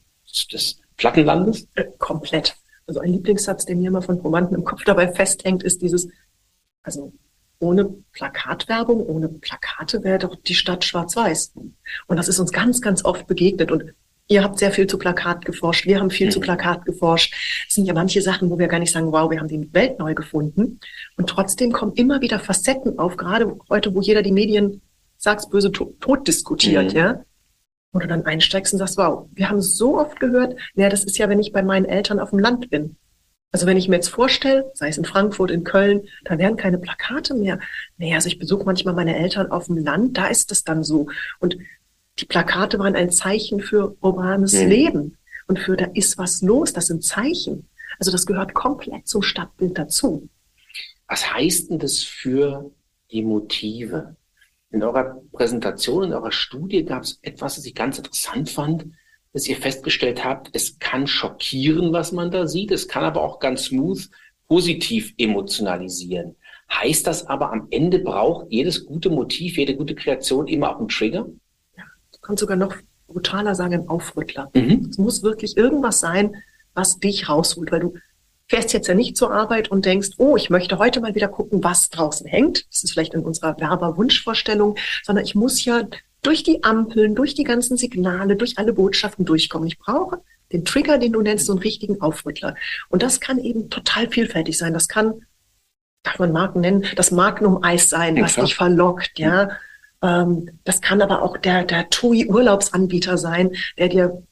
des 0.52 0.80
Plattenlandes? 0.96 1.68
Komplett. 1.98 2.56
Also 2.86 3.00
ein 3.00 3.12
Lieblingssatz, 3.12 3.66
der 3.66 3.76
mir 3.76 3.88
immer 3.88 4.02
von 4.02 4.18
Romanten 4.18 4.54
im 4.54 4.64
Kopf 4.64 4.84
dabei 4.84 5.12
festhängt, 5.12 5.62
ist 5.62 5.82
dieses, 5.82 6.08
also 6.82 7.12
ohne 7.58 7.84
Plakatwerbung, 8.12 9.04
ohne 9.06 9.28
Plakate 9.28 10.02
wäre 10.04 10.18
doch 10.18 10.36
die 10.36 10.54
Stadt 10.54 10.84
schwarz-weiß. 10.84 11.54
Und 12.06 12.16
das 12.16 12.28
ist 12.28 12.38
uns 12.38 12.52
ganz, 12.52 12.80
ganz 12.80 13.04
oft 13.04 13.26
begegnet. 13.26 13.70
Und 13.70 13.94
Ihr 14.28 14.42
habt 14.42 14.58
sehr 14.58 14.72
viel 14.72 14.88
zu 14.88 14.98
Plakat 14.98 15.44
geforscht, 15.44 15.86
wir 15.86 16.00
haben 16.00 16.10
viel 16.10 16.26
mhm. 16.26 16.32
zu 16.32 16.40
Plakat 16.40 16.84
geforscht. 16.84 17.32
Es 17.68 17.74
sind 17.74 17.86
ja 17.86 17.94
manche 17.94 18.20
Sachen, 18.22 18.50
wo 18.50 18.58
wir 18.58 18.66
gar 18.66 18.80
nicht 18.80 18.92
sagen, 18.92 19.12
wow, 19.12 19.30
wir 19.30 19.38
haben 19.38 19.48
die 19.48 19.72
Welt 19.72 19.98
neu 20.00 20.14
gefunden. 20.14 20.80
Und 21.16 21.28
trotzdem 21.28 21.72
kommen 21.72 21.92
immer 21.94 22.20
wieder 22.20 22.40
Facetten 22.40 22.98
auf, 22.98 23.16
gerade 23.16 23.56
heute, 23.68 23.94
wo 23.94 24.00
jeder 24.00 24.22
die 24.22 24.32
Medien, 24.32 24.82
sag's 25.16 25.48
böse, 25.48 25.70
tot, 25.70 26.00
tot 26.00 26.26
diskutiert, 26.26 26.92
mhm. 26.92 26.98
ja. 26.98 27.24
Wo 27.92 28.00
du 28.00 28.08
dann 28.08 28.26
einsteigst 28.26 28.72
und 28.72 28.80
sagst, 28.80 28.98
wow, 28.98 29.28
wir 29.32 29.48
haben 29.48 29.62
so 29.62 29.98
oft 29.98 30.18
gehört, 30.18 30.56
naja, 30.74 30.90
das 30.90 31.04
ist 31.04 31.18
ja, 31.18 31.28
wenn 31.28 31.40
ich 31.40 31.52
bei 31.52 31.62
meinen 31.62 31.86
Eltern 31.86 32.18
auf 32.18 32.30
dem 32.30 32.40
Land 32.40 32.68
bin. 32.68 32.96
Also 33.52 33.66
wenn 33.66 33.76
ich 33.76 33.88
mir 33.88 33.94
jetzt 33.94 34.08
vorstelle, 34.08 34.70
sei 34.74 34.88
es 34.88 34.98
in 34.98 35.04
Frankfurt, 35.04 35.50
in 35.50 35.64
Köln, 35.64 36.02
da 36.24 36.36
wären 36.36 36.56
keine 36.56 36.78
Plakate 36.78 37.32
mehr. 37.32 37.58
Nee, 37.96 38.14
also 38.14 38.26
ich 38.26 38.38
besuche 38.38 38.64
manchmal 38.64 38.92
meine 38.92 39.16
Eltern 39.16 39.50
auf 39.50 39.66
dem 39.66 39.78
Land, 39.78 40.18
da 40.18 40.26
ist 40.26 40.52
es 40.52 40.64
dann 40.64 40.82
so. 40.82 41.06
Und 41.38 41.56
die 42.18 42.24
Plakate 42.24 42.78
waren 42.78 42.96
ein 42.96 43.10
Zeichen 43.10 43.60
für 43.60 43.96
urbanes 44.00 44.54
mhm. 44.54 44.68
Leben 44.68 45.18
und 45.48 45.58
für 45.58 45.76
da 45.76 45.86
ist 45.94 46.18
was 46.18 46.42
los, 46.42 46.72
das 46.72 46.86
sind 46.86 47.04
Zeichen. 47.04 47.68
Also 47.98 48.10
das 48.10 48.26
gehört 48.26 48.54
komplett 48.54 49.06
zum 49.06 49.22
Stadtbild 49.22 49.78
dazu. 49.78 50.28
Was 51.08 51.32
heißt 51.32 51.70
denn 51.70 51.78
das 51.78 52.02
für 52.02 52.70
die 53.10 53.22
Motive? 53.22 54.16
In 54.70 54.82
eurer 54.82 55.22
Präsentation, 55.32 56.04
in 56.04 56.12
eurer 56.12 56.32
Studie 56.32 56.84
gab 56.84 57.04
es 57.04 57.18
etwas, 57.22 57.54
das 57.54 57.64
ich 57.66 57.74
ganz 57.74 57.98
interessant 57.98 58.50
fand, 58.50 58.86
dass 59.32 59.46
ihr 59.48 59.56
festgestellt 59.56 60.24
habt, 60.24 60.50
es 60.52 60.78
kann 60.78 61.06
schockieren, 61.06 61.92
was 61.92 62.10
man 62.10 62.30
da 62.30 62.46
sieht, 62.46 62.72
es 62.72 62.88
kann 62.88 63.04
aber 63.04 63.22
auch 63.22 63.38
ganz 63.38 63.66
smooth 63.66 64.10
positiv 64.48 65.14
emotionalisieren. 65.18 66.36
Heißt 66.72 67.06
das 67.06 67.26
aber, 67.26 67.52
am 67.52 67.68
Ende 67.70 68.00
braucht 68.00 68.46
jedes 68.50 68.84
gute 68.86 69.10
Motiv, 69.10 69.56
jede 69.56 69.76
gute 69.76 69.94
Kreation 69.94 70.48
immer 70.48 70.70
auch 70.70 70.78
einen 70.78 70.88
Trigger? 70.88 71.26
Kannst 72.26 72.40
sogar 72.40 72.56
noch 72.56 72.74
brutaler 73.06 73.54
sagen, 73.54 73.74
ein 73.74 73.88
Aufrüttler. 73.88 74.50
Mhm. 74.54 74.88
Es 74.90 74.98
muss 74.98 75.22
wirklich 75.22 75.56
irgendwas 75.56 76.00
sein, 76.00 76.34
was 76.74 76.98
dich 76.98 77.28
rausholt, 77.28 77.70
weil 77.70 77.80
du 77.80 77.94
fährst 78.48 78.72
jetzt 78.72 78.88
ja 78.88 78.94
nicht 78.94 79.16
zur 79.16 79.32
Arbeit 79.32 79.70
und 79.70 79.84
denkst, 79.84 80.10
oh, 80.18 80.36
ich 80.36 80.50
möchte 80.50 80.78
heute 80.78 81.00
mal 81.00 81.14
wieder 81.14 81.28
gucken, 81.28 81.62
was 81.62 81.88
draußen 81.90 82.26
hängt. 82.26 82.66
Das 82.70 82.84
ist 82.84 82.92
vielleicht 82.92 83.14
in 83.14 83.20
unserer 83.20 83.58
Werberwunschvorstellung, 83.58 84.76
sondern 85.04 85.24
ich 85.24 85.34
muss 85.34 85.64
ja 85.64 85.84
durch 86.22 86.42
die 86.42 86.64
Ampeln, 86.64 87.14
durch 87.14 87.34
die 87.34 87.44
ganzen 87.44 87.76
Signale, 87.76 88.36
durch 88.36 88.58
alle 88.58 88.72
Botschaften 88.72 89.24
durchkommen. 89.24 89.68
Ich 89.68 89.78
brauche 89.78 90.20
den 90.52 90.64
Trigger, 90.64 90.98
den 90.98 91.12
du 91.12 91.22
nennst, 91.22 91.46
so 91.46 91.52
einen 91.52 91.62
richtigen 91.62 92.00
Aufrüttler. 92.00 92.54
Und 92.88 93.02
das 93.02 93.20
kann 93.20 93.38
eben 93.38 93.70
total 93.70 94.08
vielfältig 94.08 94.58
sein. 94.58 94.72
Das 94.72 94.88
kann, 94.88 95.26
darf 96.02 96.18
man 96.18 96.32
Marken 96.32 96.60
nennen, 96.60 96.86
das 96.96 97.10
Magnum-Eis 97.10 97.88
sein, 97.88 98.20
was 98.20 98.34
dich 98.34 98.54
verlockt, 98.54 99.18
ja. 99.18 99.42
Ähm, 99.42 99.50
das 100.00 100.80
kann 100.82 101.02
aber 101.02 101.22
auch 101.22 101.36
der, 101.38 101.64
der 101.64 101.88
TUI-Urlaubsanbieter 101.88 103.18
sein, 103.18 103.52
der 103.78 103.88
dir 103.88 104.22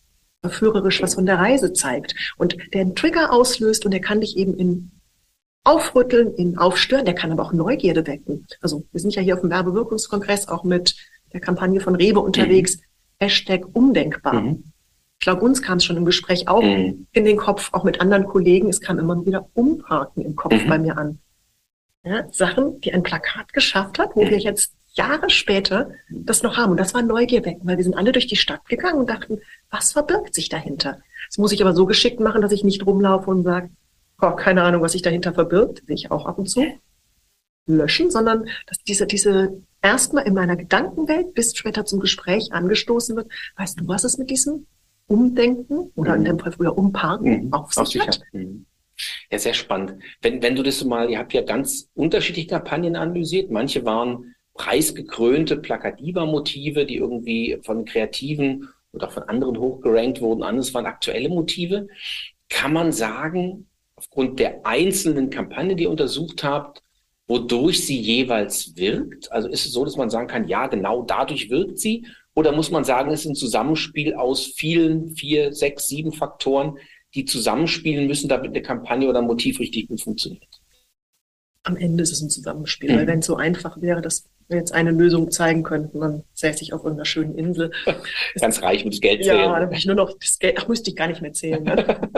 verführerisch 0.42 1.02
was 1.02 1.14
von 1.14 1.24
der 1.24 1.38
Reise 1.38 1.72
zeigt 1.72 2.14
und 2.36 2.56
der 2.74 2.82
einen 2.82 2.94
Trigger 2.94 3.32
auslöst 3.32 3.86
und 3.86 3.90
der 3.92 4.00
kann 4.00 4.20
dich 4.20 4.36
eben 4.36 4.54
in 4.58 4.90
aufrütteln, 5.64 6.34
in 6.34 6.58
aufstören, 6.58 7.06
der 7.06 7.14
kann 7.14 7.32
aber 7.32 7.42
auch 7.42 7.52
Neugierde 7.52 8.06
wecken. 8.06 8.46
Also 8.60 8.84
wir 8.92 9.00
sind 9.00 9.14
ja 9.14 9.22
hier 9.22 9.34
auf 9.34 9.40
dem 9.40 9.50
Werbewirkungskongress 9.50 10.48
auch 10.48 10.62
mit 10.62 10.94
der 11.32 11.40
Kampagne 11.40 11.80
von 11.80 11.96
Rewe 11.96 12.20
unterwegs, 12.20 12.76
mhm. 12.76 12.82
Hashtag 13.20 13.64
undenkbar. 13.72 14.42
Mhm. 14.42 14.64
Ich 15.18 15.24
glaube, 15.24 15.42
uns 15.42 15.62
kam 15.62 15.78
es 15.78 15.84
schon 15.86 15.96
im 15.96 16.04
Gespräch 16.04 16.48
auch 16.48 16.62
mhm. 16.62 17.06
in 17.12 17.24
den 17.24 17.38
Kopf, 17.38 17.70
auch 17.72 17.84
mit 17.84 18.00
anderen 18.02 18.26
Kollegen, 18.26 18.68
es 18.68 18.82
kam 18.82 18.98
immer 18.98 19.24
wieder 19.24 19.48
Umparken 19.54 20.22
im 20.22 20.36
Kopf 20.36 20.52
mhm. 20.52 20.68
bei 20.68 20.78
mir 20.78 20.98
an. 20.98 21.18
Ja, 22.04 22.30
Sachen, 22.30 22.82
die 22.82 22.92
ein 22.92 23.02
Plakat 23.02 23.54
geschafft 23.54 23.98
hat, 23.98 24.14
wo 24.14 24.24
mhm. 24.24 24.30
wir 24.30 24.38
jetzt 24.38 24.73
Jahre 24.94 25.28
später 25.28 25.90
das 26.08 26.42
noch 26.42 26.56
haben. 26.56 26.72
Und 26.72 26.78
das 26.78 26.94
war 26.94 27.02
Neugier 27.02 27.44
wecken, 27.44 27.66
weil 27.66 27.76
wir 27.76 27.84
sind 27.84 27.96
alle 27.96 28.12
durch 28.12 28.26
die 28.26 28.36
Stadt 28.36 28.64
gegangen 28.66 29.00
und 29.00 29.10
dachten, 29.10 29.40
was 29.70 29.92
verbirgt 29.92 30.34
sich 30.34 30.48
dahinter? 30.48 31.00
Das 31.28 31.38
muss 31.38 31.52
ich 31.52 31.60
aber 31.60 31.74
so 31.74 31.86
geschickt 31.86 32.20
machen, 32.20 32.42
dass 32.42 32.52
ich 32.52 32.64
nicht 32.64 32.86
rumlaufe 32.86 33.30
und 33.30 33.42
sage, 33.42 33.70
oh, 34.20 34.30
keine 34.30 34.62
Ahnung, 34.62 34.82
was 34.82 34.92
sich 34.92 35.02
dahinter 35.02 35.34
verbirgt, 35.34 35.82
sehe 35.86 35.96
ich 35.96 36.10
auch 36.10 36.26
ab 36.26 36.38
und 36.38 36.46
zu. 36.48 36.64
Löschen, 37.66 38.10
sondern 38.10 38.46
dass 38.66 38.78
diese, 38.86 39.06
diese 39.06 39.62
erstmal 39.82 40.26
in 40.26 40.34
meiner 40.34 40.56
Gedankenwelt 40.56 41.34
bis 41.34 41.56
später 41.56 41.84
zum 41.86 42.00
Gespräch 42.00 42.52
angestoßen 42.52 43.16
wird. 43.16 43.30
Weißt 43.56 43.80
du, 43.80 43.88
was 43.88 44.04
es 44.04 44.18
mit 44.18 44.30
diesem 44.30 44.66
Umdenken 45.06 45.90
oder 45.94 46.12
mhm. 46.12 46.18
in 46.18 46.24
dem 46.24 46.38
Fall 46.38 46.52
früher 46.52 46.76
Umparken 46.76 47.46
mhm. 47.46 47.52
auf 47.52 47.72
sich 47.72 47.98
hat? 48.00 48.20
Mhm. 48.32 48.66
Ja, 49.30 49.38
sehr 49.38 49.54
spannend. 49.54 49.94
Wenn, 50.22 50.42
wenn 50.42 50.54
du 50.54 50.62
das 50.62 50.84
mal, 50.84 51.10
ihr 51.10 51.18
habt 51.18 51.32
ja 51.32 51.42
ganz 51.42 51.88
unterschiedliche 51.94 52.48
Kampagnen 52.48 52.96
analysiert. 52.96 53.50
Manche 53.50 53.84
waren 53.84 54.33
preisgekrönte 54.54 55.56
Plakativa-Motive, 55.56 56.86
die 56.86 56.96
irgendwie 56.96 57.58
von 57.62 57.84
Kreativen 57.84 58.68
oder 58.92 59.10
von 59.10 59.24
anderen 59.24 59.58
hochgerankt 59.58 60.20
wurden. 60.20 60.42
Anderes 60.42 60.72
waren 60.74 60.86
aktuelle 60.86 61.28
Motive. 61.28 61.88
Kann 62.48 62.72
man 62.72 62.92
sagen, 62.92 63.68
aufgrund 63.96 64.38
der 64.38 64.64
einzelnen 64.64 65.30
Kampagne, 65.30 65.76
die 65.76 65.84
ihr 65.84 65.90
untersucht 65.90 66.44
habt, 66.44 66.82
wodurch 67.26 67.84
sie 67.84 67.98
jeweils 67.98 68.76
wirkt? 68.76 69.30
Also 69.32 69.48
ist 69.48 69.66
es 69.66 69.72
so, 69.72 69.84
dass 69.84 69.96
man 69.96 70.10
sagen 70.10 70.28
kann, 70.28 70.48
ja, 70.48 70.66
genau 70.66 71.02
dadurch 71.02 71.50
wirkt 71.50 71.78
sie? 71.78 72.06
Oder 72.34 72.52
muss 72.52 72.70
man 72.70 72.84
sagen, 72.84 73.10
es 73.10 73.20
ist 73.20 73.30
ein 73.30 73.34
Zusammenspiel 73.34 74.14
aus 74.14 74.46
vielen, 74.46 75.10
vier, 75.10 75.52
sechs, 75.52 75.88
sieben 75.88 76.12
Faktoren, 76.12 76.78
die 77.14 77.24
zusammenspielen 77.24 78.06
müssen, 78.06 78.28
damit 78.28 78.50
eine 78.50 78.62
Kampagne 78.62 79.08
oder 79.08 79.20
ein 79.20 79.26
Motiv 79.26 79.60
richtig 79.60 79.88
gut 79.88 80.00
funktioniert? 80.00 80.60
Am 81.62 81.76
Ende 81.76 82.02
ist 82.02 82.12
es 82.12 82.20
ein 82.20 82.30
Zusammenspiel, 82.30 82.92
mhm. 82.92 82.96
weil 82.96 83.06
wenn 83.06 83.18
es 83.20 83.26
so 83.26 83.36
einfach 83.36 83.80
wäre, 83.80 84.02
dass 84.02 84.24
wir 84.24 84.30
jetzt 84.48 84.72
eine 84.72 84.90
Lösung 84.90 85.30
zeigen 85.30 85.62
könnten, 85.62 85.98
man 85.98 86.24
säße 86.34 86.58
sich 86.58 86.72
auf 86.72 86.82
irgendeiner 86.82 87.06
schönen 87.06 87.36
Insel. 87.36 87.70
Ganz 88.40 88.62
reich 88.62 88.84
mit 88.84 89.00
Geld 89.00 89.24
zählen. 89.24 89.38
Ja, 89.38 89.58
dann 89.60 89.72
ich 89.72 89.86
nur 89.86 89.96
noch 89.96 90.16
das 90.18 90.38
Geld, 90.38 90.56
ach, 90.58 90.68
müsste 90.68 90.90
ich 90.90 90.96
gar 90.96 91.08
nicht 91.08 91.22
mehr 91.22 91.32
zählen. 91.32 91.62
Ne? 91.62 91.76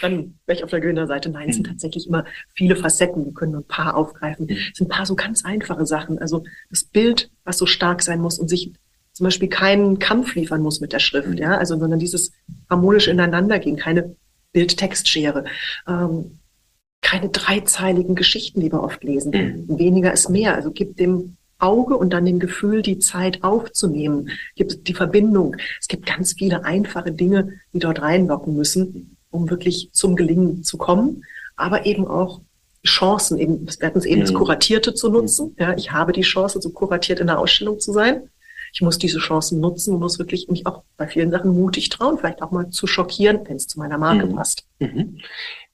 dann 0.00 0.38
wäre 0.46 0.58
ich 0.58 0.64
auf 0.64 0.70
der 0.70 0.80
Gewinnerseite. 0.80 1.28
Nein, 1.28 1.48
es 1.48 1.56
sind 1.56 1.66
mhm. 1.66 1.72
tatsächlich 1.72 2.06
immer 2.06 2.24
viele 2.54 2.76
Facetten. 2.76 3.24
Wir 3.24 3.34
können 3.34 3.52
nur 3.52 3.62
ein 3.62 3.68
paar 3.68 3.96
aufgreifen. 3.96 4.46
Mhm. 4.46 4.52
Es 4.52 4.78
sind 4.78 4.86
ein 4.86 4.96
paar 4.96 5.06
so 5.06 5.16
ganz 5.16 5.44
einfache 5.44 5.86
Sachen. 5.86 6.18
Also 6.18 6.44
das 6.70 6.84
Bild, 6.84 7.30
was 7.44 7.58
so 7.58 7.66
stark 7.66 8.02
sein 8.02 8.20
muss 8.20 8.38
und 8.38 8.48
sich 8.48 8.72
zum 9.12 9.24
Beispiel 9.24 9.48
keinen 9.48 9.98
Kampf 9.98 10.34
liefern 10.34 10.62
muss 10.62 10.80
mit 10.80 10.92
der 10.92 10.98
Schrift, 10.98 11.28
mhm. 11.28 11.36
ja, 11.36 11.58
also 11.58 11.78
sondern 11.78 11.98
dieses 11.98 12.32
harmonisch 12.70 13.08
ineinander 13.08 13.58
gehen, 13.58 13.76
keine 13.76 14.16
Bild-Text-Schere. 14.52 15.44
Ähm, 15.86 16.38
keine 17.02 17.28
dreizeiligen 17.30 18.14
Geschichten, 18.14 18.60
die 18.60 18.72
wir 18.72 18.82
oft 18.82 19.02
lesen. 19.02 19.32
Weniger 19.66 20.12
ist 20.12 20.30
mehr. 20.30 20.54
Also 20.54 20.70
gibt 20.70 21.00
dem 21.00 21.36
Auge 21.62 21.96
und 21.96 22.12
dann 22.12 22.26
dem 22.26 22.38
Gefühl, 22.38 22.82
die 22.82 22.98
Zeit 22.98 23.42
aufzunehmen. 23.44 24.30
Gibt 24.56 24.88
die 24.88 24.94
Verbindung. 24.94 25.56
Es 25.80 25.88
gibt 25.88 26.06
ganz 26.06 26.34
viele 26.34 26.64
einfache 26.64 27.12
Dinge, 27.12 27.54
die 27.72 27.78
dort 27.78 28.02
reinlocken 28.02 28.54
müssen, 28.54 29.16
um 29.30 29.48
wirklich 29.48 29.90
zum 29.92 30.16
Gelingen 30.16 30.64
zu 30.64 30.76
kommen. 30.76 31.24
Aber 31.56 31.86
eben 31.86 32.06
auch 32.06 32.40
Chancen, 32.84 33.38
eben, 33.38 33.66
wir 33.66 33.86
hatten 33.86 33.98
es 33.98 34.04
eben, 34.04 34.22
das 34.22 34.32
mhm. 34.32 34.36
Kuratierte 34.36 34.92
zu 34.94 35.08
nutzen. 35.08 35.54
Ja, 35.58 35.76
ich 35.76 35.92
habe 35.92 36.12
die 36.12 36.22
Chance, 36.22 36.60
so 36.60 36.70
kuratiert 36.70 37.20
in 37.20 37.28
der 37.28 37.38
Ausstellung 37.38 37.78
zu 37.78 37.92
sein. 37.92 38.28
Ich 38.74 38.80
muss 38.80 38.98
diese 38.98 39.18
Chancen 39.18 39.60
nutzen 39.60 39.94
und 39.94 40.00
muss 40.00 40.18
wirklich 40.18 40.48
mich 40.48 40.66
auch 40.66 40.82
bei 40.96 41.06
vielen 41.06 41.30
Sachen 41.30 41.52
mutig 41.52 41.90
trauen, 41.90 42.18
vielleicht 42.18 42.42
auch 42.42 42.50
mal 42.50 42.70
zu 42.70 42.86
schockieren, 42.86 43.40
wenn 43.44 43.56
es 43.56 43.66
zu 43.66 43.78
meiner 43.78 43.98
Marke 43.98 44.26
mhm. 44.26 44.34
passt. 44.34 44.64
Mhm. 44.80 45.18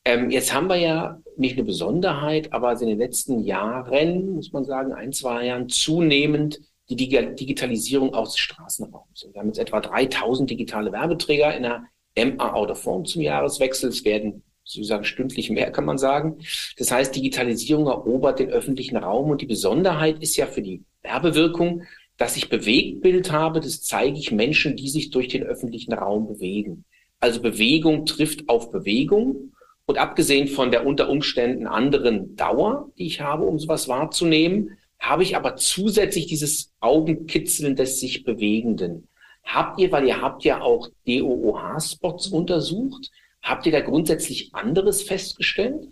Ähm, 0.08 0.30
jetzt 0.30 0.54
haben 0.54 0.68
wir 0.68 0.76
ja 0.76 1.20
nicht 1.36 1.58
eine 1.58 1.64
Besonderheit, 1.64 2.54
aber 2.54 2.72
in 2.80 2.88
den 2.88 2.96
letzten 2.96 3.40
Jahren, 3.40 4.36
muss 4.36 4.54
man 4.54 4.64
sagen, 4.64 4.94
ein, 4.94 5.12
zwei 5.12 5.44
Jahren 5.44 5.68
zunehmend 5.68 6.60
die 6.88 6.96
Digitalisierung 6.96 8.14
aus 8.14 8.32
des 8.32 8.38
Straßenraums. 8.40 9.28
Wir 9.30 9.38
haben 9.38 9.48
jetzt 9.48 9.58
etwa 9.58 9.80
3000 9.80 10.48
digitale 10.48 10.92
Werbeträger 10.92 11.54
in 11.54 11.64
der 11.64 11.82
MA 12.16 12.54
Out 12.54 12.70
of 12.70 12.80
Form 12.80 13.04
zum 13.04 13.20
Jahreswechsel. 13.20 13.90
Es 13.90 14.02
werden 14.06 14.44
sozusagen 14.64 15.04
stündlich 15.04 15.50
mehr, 15.50 15.70
kann 15.72 15.84
man 15.84 15.98
sagen. 15.98 16.38
Das 16.78 16.90
heißt, 16.90 17.14
Digitalisierung 17.14 17.86
erobert 17.86 18.38
den 18.38 18.48
öffentlichen 18.48 18.96
Raum 18.96 19.28
und 19.28 19.42
die 19.42 19.46
Besonderheit 19.46 20.22
ist 20.22 20.38
ja 20.38 20.46
für 20.46 20.62
die 20.62 20.84
Werbewirkung, 21.02 21.82
dass 22.16 22.38
ich 22.38 22.48
Bewegtbild 22.48 23.30
habe, 23.30 23.60
das 23.60 23.82
zeige 23.82 24.18
ich 24.18 24.32
Menschen, 24.32 24.74
die 24.74 24.88
sich 24.88 25.10
durch 25.10 25.28
den 25.28 25.42
öffentlichen 25.42 25.92
Raum 25.92 26.26
bewegen. 26.28 26.86
Also 27.20 27.42
Bewegung 27.42 28.06
trifft 28.06 28.48
auf 28.48 28.70
Bewegung 28.70 29.52
und 29.88 29.96
abgesehen 29.96 30.48
von 30.48 30.70
der 30.70 30.86
unter 30.86 31.08
Umständen 31.08 31.66
anderen 31.66 32.36
Dauer, 32.36 32.90
die 32.98 33.06
ich 33.06 33.22
habe, 33.22 33.46
um 33.46 33.58
sowas 33.58 33.88
wahrzunehmen, 33.88 34.76
habe 34.98 35.22
ich 35.22 35.34
aber 35.34 35.56
zusätzlich 35.56 36.26
dieses 36.26 36.74
Augenkitzeln 36.80 37.74
des 37.74 37.98
sich 37.98 38.22
Bewegenden. 38.22 39.08
Habt 39.44 39.80
ihr, 39.80 39.90
weil 39.90 40.06
ihr 40.06 40.20
habt 40.20 40.44
ja 40.44 40.60
auch 40.60 40.90
DOOH-Spots 41.06 42.26
untersucht, 42.28 43.10
habt 43.40 43.64
ihr 43.64 43.72
da 43.72 43.80
grundsätzlich 43.80 44.54
anderes 44.54 45.02
festgestellt? 45.02 45.88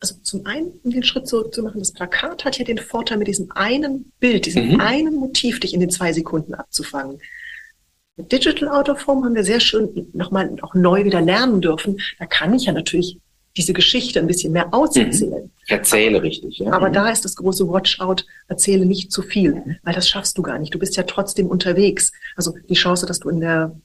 Also 0.00 0.14
zum 0.22 0.46
einen, 0.46 0.80
um 0.82 0.90
den 0.90 1.02
Schritt 1.02 1.28
zurückzumachen, 1.28 1.80
das 1.80 1.92
Plakat 1.92 2.46
hat 2.46 2.58
ja 2.58 2.64
den 2.64 2.78
Vorteil, 2.78 3.18
mit 3.18 3.28
diesem 3.28 3.50
einen 3.50 4.10
Bild, 4.20 4.46
diesem 4.46 4.70
mhm. 4.70 4.80
einen 4.80 5.16
Motiv 5.16 5.60
dich 5.60 5.74
in 5.74 5.80
den 5.80 5.90
zwei 5.90 6.14
Sekunden 6.14 6.54
abzufangen. 6.54 7.18
Digital 8.16 8.68
Out 8.68 8.88
of 8.88 9.06
Home 9.06 9.24
haben 9.24 9.34
wir 9.34 9.44
sehr 9.44 9.60
schön 9.60 10.08
nochmal 10.12 10.54
auch 10.62 10.74
neu 10.74 11.04
wieder 11.04 11.20
lernen 11.20 11.60
dürfen. 11.60 12.00
Da 12.18 12.26
kann 12.26 12.54
ich 12.54 12.64
ja 12.64 12.72
natürlich 12.72 13.18
diese 13.56 13.72
Geschichte 13.72 14.20
ein 14.20 14.26
bisschen 14.26 14.52
mehr 14.52 14.72
auserzählen. 14.72 15.44
Mhm. 15.44 15.50
Ich 15.64 15.72
erzähle 15.72 16.16
aber, 16.18 16.26
richtig. 16.26 16.58
Ja. 16.58 16.72
Aber 16.72 16.88
mhm. 16.88 16.94
da 16.94 17.10
ist 17.10 17.24
das 17.24 17.36
große 17.36 17.68
Watchout, 17.68 18.24
erzähle 18.48 18.86
nicht 18.86 19.10
zu 19.10 19.22
viel, 19.22 19.78
weil 19.82 19.94
das 19.94 20.08
schaffst 20.08 20.38
du 20.38 20.42
gar 20.42 20.58
nicht. 20.58 20.74
Du 20.74 20.78
bist 20.78 20.96
ja 20.96 21.02
trotzdem 21.02 21.46
unterwegs. 21.46 22.12
Also 22.36 22.54
die 22.68 22.74
Chance, 22.74 23.06
dass 23.06 23.20
du 23.20 23.28
in 23.28 23.40
der 23.40 23.76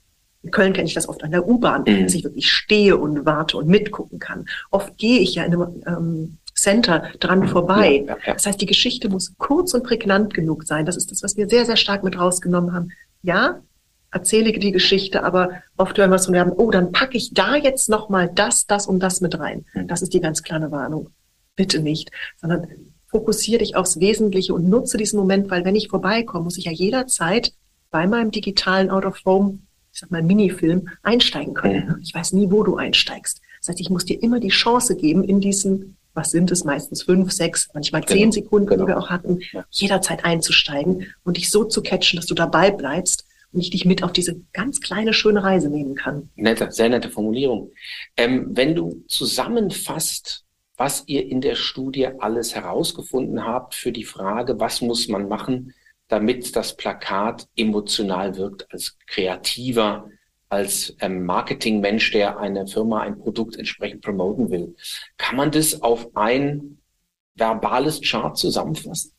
in 0.43 0.51
Köln 0.51 0.73
kenne 0.73 0.87
ich 0.87 0.93
das 0.93 1.09
oft 1.09 1.23
an 1.23 1.31
der 1.31 1.47
U-Bahn, 1.47 1.83
mhm. 1.87 2.03
dass 2.03 2.13
ich 2.13 2.23
wirklich 2.23 2.51
stehe 2.51 2.97
und 2.97 3.25
warte 3.25 3.57
und 3.57 3.67
mitgucken 3.67 4.19
kann. 4.19 4.45
Oft 4.69 4.95
gehe 4.97 5.19
ich 5.19 5.33
ja 5.35 5.43
in 5.43 5.53
einem 5.53 5.83
ähm, 5.87 6.37
Center 6.53 7.09
dran 7.19 7.47
vorbei. 7.47 8.05
Ja, 8.07 8.17
ja. 8.25 8.33
Das 8.33 8.45
heißt, 8.45 8.61
die 8.61 8.67
Geschichte 8.67 9.09
muss 9.09 9.33
kurz 9.39 9.73
und 9.73 9.83
prägnant 9.83 10.35
genug 10.35 10.65
sein. 10.65 10.85
Das 10.85 10.97
ist 10.97 11.11
das, 11.11 11.23
was 11.23 11.35
wir 11.35 11.49
sehr, 11.49 11.65
sehr 11.65 11.77
stark 11.77 12.03
mit 12.03 12.17
rausgenommen 12.17 12.73
haben. 12.73 12.91
Ja, 13.23 13.61
erzähle 14.15 14.53
die 14.53 14.71
Geschichte, 14.71 15.23
aber 15.23 15.61
oft 15.75 15.97
hören 15.97 16.09
wir 16.09 16.15
es 16.15 16.25
von 16.25 16.33
Werben, 16.33 16.53
oh, 16.53 16.71
dann 16.71 16.93
packe 16.93 17.17
ich 17.17 17.33
da 17.33 17.57
jetzt 17.57 17.89
nochmal 17.89 18.31
das, 18.33 18.65
das 18.65 18.87
und 18.87 19.01
das 19.01 19.19
mit 19.19 19.37
rein. 19.37 19.65
Hm. 19.73 19.89
Das 19.89 20.01
ist 20.01 20.13
die 20.13 20.21
ganz 20.21 20.41
kleine 20.41 20.71
Warnung. 20.71 21.09
Bitte 21.57 21.81
nicht, 21.81 22.11
sondern 22.39 22.67
fokussiere 23.07 23.59
dich 23.59 23.75
aufs 23.75 23.99
Wesentliche 23.99 24.53
und 24.53 24.69
nutze 24.69 24.97
diesen 24.97 25.19
Moment, 25.19 25.51
weil 25.51 25.65
wenn 25.65 25.75
ich 25.75 25.89
vorbeikomme, 25.89 26.45
muss 26.45 26.57
ich 26.57 26.65
ja 26.65 26.71
jederzeit 26.71 27.53
bei 27.91 28.07
meinem 28.07 28.31
digitalen 28.31 28.89
Out-of-Home, 28.89 29.59
ich 29.91 29.99
sag 29.99 30.11
mal 30.11 30.23
Minifilm, 30.23 30.89
einsteigen 31.03 31.53
können. 31.53 31.99
Ich 32.01 32.15
weiß 32.15 32.31
nie, 32.33 32.49
wo 32.49 32.63
du 32.63 32.77
einsteigst. 32.77 33.41
Das 33.59 33.69
heißt, 33.69 33.81
ich 33.81 33.89
muss 33.89 34.05
dir 34.05 34.21
immer 34.23 34.39
die 34.39 34.47
Chance 34.47 34.95
geben, 34.95 35.25
in 35.25 35.41
diesen, 35.41 35.97
was 36.13 36.31
sind 36.31 36.51
es, 36.51 36.63
meistens 36.63 37.03
fünf, 37.03 37.33
sechs, 37.33 37.69
manchmal 37.73 38.01
genau. 38.01 38.13
zehn 38.13 38.31
Sekunden, 38.31 38.67
genau. 38.67 38.83
die 38.83 38.87
wir 38.87 38.97
auch 38.97 39.09
hatten, 39.09 39.39
jederzeit 39.71 40.23
einzusteigen 40.23 41.07
und 41.25 41.35
dich 41.35 41.49
so 41.49 41.65
zu 41.65 41.81
catchen, 41.81 42.15
dass 42.17 42.27
du 42.27 42.33
dabei 42.33 42.71
bleibst 42.71 43.25
und 43.55 43.61
ich 43.61 43.69
dich 43.69 43.85
mit 43.85 44.03
auf 44.03 44.11
diese 44.11 44.41
ganz 44.53 44.81
kleine, 44.81 45.13
schöne 45.13 45.43
Reise 45.43 45.69
nehmen 45.69 45.95
kann. 45.95 46.29
Nette, 46.35 46.71
sehr 46.71 46.89
nette 46.89 47.09
Formulierung. 47.09 47.71
Ähm, 48.17 48.49
wenn 48.51 48.75
du 48.75 49.03
zusammenfasst, 49.07 50.43
was 50.77 51.03
ihr 51.07 51.25
in 51.25 51.39
der 51.39 51.55
Studie 51.55 52.07
alles 52.19 52.53
herausgefunden 52.53 53.45
habt 53.45 53.73
für 53.73 53.93
die 53.93 54.03
Frage, 54.03 54.59
was 54.59 54.81
muss 54.81 55.07
man 55.07 55.29
machen, 55.29 55.73
damit 56.09 56.55
das 56.55 56.75
Plakat 56.75 57.47
emotional 57.55 58.35
wirkt 58.35 58.71
als 58.71 58.97
kreativer, 59.07 60.09
als 60.49 60.95
ähm, 60.99 61.25
Marketingmensch, 61.25 62.11
der 62.11 62.37
eine 62.37 62.67
Firma, 62.67 63.01
ein 63.01 63.17
Produkt 63.17 63.55
entsprechend 63.55 64.01
promoten 64.01 64.51
will. 64.51 64.75
Kann 65.17 65.37
man 65.37 65.51
das 65.51 65.81
auf 65.81 66.15
ein 66.15 66.77
verbales 67.35 68.01
Chart 68.01 68.37
zusammenfassen? 68.37 69.13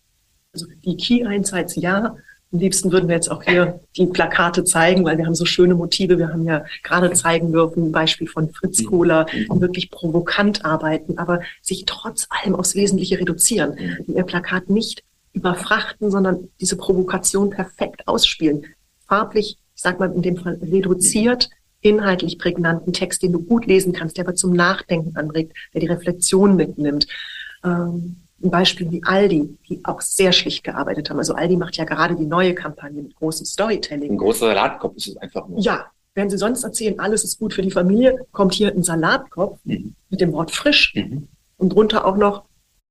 Also 0.52 0.66
die 0.84 0.96
Key 0.96 1.20
Insights 1.20 1.74
ja, 1.76 2.16
am 2.52 2.60
liebsten 2.60 2.92
würden 2.92 3.08
wir 3.08 3.16
jetzt 3.16 3.30
auch 3.30 3.42
hier 3.42 3.80
die 3.96 4.06
Plakate 4.06 4.64
zeigen, 4.64 5.04
weil 5.04 5.18
wir 5.18 5.26
haben 5.26 5.34
so 5.34 5.44
schöne 5.44 5.74
Motive. 5.74 6.18
Wir 6.18 6.28
haben 6.28 6.44
ja 6.44 6.64
gerade 6.82 7.12
zeigen 7.12 7.52
dürfen, 7.52 7.86
ein 7.86 7.92
Beispiel 7.92 8.28
von 8.28 8.50
Fritz 8.52 8.82
mhm. 8.82 8.86
Kohler, 8.86 9.26
die 9.32 9.60
wirklich 9.60 9.90
provokant 9.90 10.64
arbeiten, 10.64 11.18
aber 11.18 11.40
sich 11.60 11.84
trotz 11.86 12.28
allem 12.30 12.54
aufs 12.54 12.74
Wesentliche 12.74 13.18
reduzieren. 13.18 13.70
Mhm. 13.72 14.04
Die 14.06 14.12
ihr 14.12 14.22
Plakat 14.22 14.70
nicht 14.70 15.02
überfrachten, 15.32 16.10
sondern 16.10 16.48
diese 16.60 16.76
Provokation 16.76 17.50
perfekt 17.50 18.06
ausspielen. 18.06 18.64
Farblich, 19.06 19.58
ich 19.74 19.82
sag 19.82 19.98
mal 20.00 20.12
in 20.12 20.22
dem 20.22 20.36
Fall 20.36 20.58
reduziert, 20.62 21.50
inhaltlich 21.80 22.38
prägnanten 22.38 22.92
Text, 22.92 23.22
den 23.22 23.32
du 23.32 23.40
gut 23.40 23.66
lesen 23.66 23.92
kannst, 23.92 24.16
der 24.16 24.24
aber 24.24 24.34
zum 24.34 24.52
Nachdenken 24.52 25.16
anregt, 25.16 25.54
der 25.74 25.80
die 25.80 25.86
Reflexion 25.88 26.56
mitnimmt. 26.56 27.06
Ähm, 27.64 28.25
ein 28.42 28.50
Beispiel 28.50 28.90
wie 28.90 29.02
Aldi, 29.04 29.56
die 29.68 29.84
auch 29.84 30.00
sehr 30.00 30.32
schlicht 30.32 30.64
gearbeitet 30.64 31.08
haben. 31.08 31.18
Also 31.18 31.34
Aldi 31.34 31.56
macht 31.56 31.76
ja 31.76 31.84
gerade 31.84 32.16
die 32.16 32.26
neue 32.26 32.54
Kampagne 32.54 33.02
mit 33.02 33.14
großem 33.16 33.46
Storytelling. 33.46 34.12
Ein 34.12 34.18
großer 34.18 34.46
Salatkopf 34.46 34.96
ist 34.96 35.08
es 35.08 35.16
einfach 35.16 35.48
nur. 35.48 35.60
Ja, 35.60 35.86
wenn 36.14 36.30
Sie 36.30 36.38
sonst 36.38 36.64
erzählen, 36.64 36.98
alles 36.98 37.24
ist 37.24 37.38
gut 37.38 37.54
für 37.54 37.62
die 37.62 37.70
Familie, 37.70 38.26
kommt 38.32 38.54
hier 38.54 38.72
ein 38.72 38.82
Salatkopf 38.82 39.58
mhm. 39.64 39.94
mit 40.10 40.20
dem 40.20 40.32
Wort 40.32 40.50
frisch 40.50 40.94
mhm. 40.94 41.28
und 41.58 41.70
drunter 41.70 42.06
auch 42.06 42.16
noch 42.16 42.44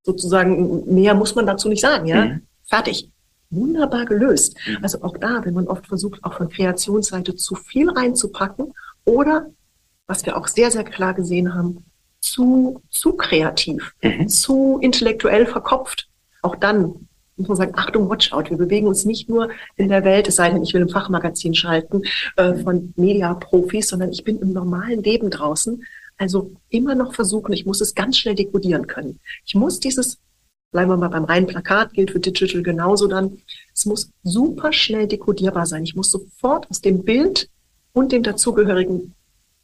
sozusagen, 0.03 0.93
mehr 0.93 1.15
muss 1.15 1.35
man 1.35 1.45
dazu 1.45 1.67
nicht 1.67 1.81
sagen, 1.81 2.05
ja? 2.05 2.25
Mhm. 2.25 2.41
Fertig. 2.63 3.09
Wunderbar 3.49 4.05
gelöst. 4.05 4.55
Mhm. 4.67 4.77
Also 4.81 5.01
auch 5.01 5.17
da, 5.17 5.43
wenn 5.43 5.53
man 5.53 5.67
oft 5.67 5.87
versucht, 5.87 6.23
auch 6.23 6.33
von 6.33 6.49
Kreationsseite 6.49 7.35
zu 7.35 7.55
viel 7.55 7.89
reinzupacken 7.89 8.73
oder, 9.05 9.47
was 10.07 10.25
wir 10.25 10.37
auch 10.37 10.47
sehr, 10.47 10.71
sehr 10.71 10.83
klar 10.83 11.13
gesehen 11.13 11.53
haben, 11.53 11.85
zu, 12.25 12.81
zu 12.89 13.13
kreativ, 13.13 13.93
mhm. 14.01 14.27
zu 14.27 14.79
intellektuell 14.81 15.45
verkopft. 15.45 16.09
Auch 16.41 16.55
dann 16.55 17.07
muss 17.37 17.47
man 17.49 17.57
sagen, 17.57 17.73
Achtung, 17.75 18.09
watch 18.09 18.31
out. 18.31 18.49
Wir 18.49 18.57
bewegen 18.57 18.87
uns 18.87 19.05
nicht 19.05 19.29
nur 19.29 19.49
in 19.75 19.89
der 19.89 20.03
Welt, 20.03 20.27
es 20.27 20.35
sei 20.35 20.49
denn, 20.49 20.63
ich 20.63 20.73
will 20.73 20.81
ein 20.81 20.89
Fachmagazin 20.89 21.53
schalten, 21.53 22.03
äh, 22.37 22.55
von 22.55 22.93
Mediaprofis, 22.95 23.89
sondern 23.89 24.11
ich 24.11 24.23
bin 24.23 24.39
im 24.39 24.53
normalen 24.53 25.03
Leben 25.03 25.29
draußen. 25.29 25.83
Also 26.17 26.51
immer 26.69 26.95
noch 26.95 27.13
versuchen, 27.13 27.51
ich 27.51 27.65
muss 27.65 27.81
es 27.81 27.93
ganz 27.93 28.17
schnell 28.17 28.35
dekodieren 28.35 28.87
können. 28.87 29.19
Ich 29.45 29.53
muss 29.53 29.81
dieses, 29.81 30.17
bleiben 30.71 30.89
wir 30.89 30.97
mal 30.97 31.09
beim 31.09 31.25
reinen 31.25 31.47
Plakat, 31.47 31.93
gilt 31.93 32.11
für 32.11 32.21
Digital 32.21 32.63
genauso 32.63 33.07
dann, 33.07 33.37
es 33.73 33.85
muss 33.85 34.11
super 34.23 34.71
schnell 34.71 35.07
dekodierbar 35.07 35.65
sein. 35.65 35.83
Ich 35.83 35.95
muss 35.95 36.11
sofort 36.11 36.69
aus 36.69 36.79
dem 36.79 37.03
Bild 37.03 37.49
und 37.91 38.13
dem 38.13 38.23
dazugehörigen, 38.23 39.13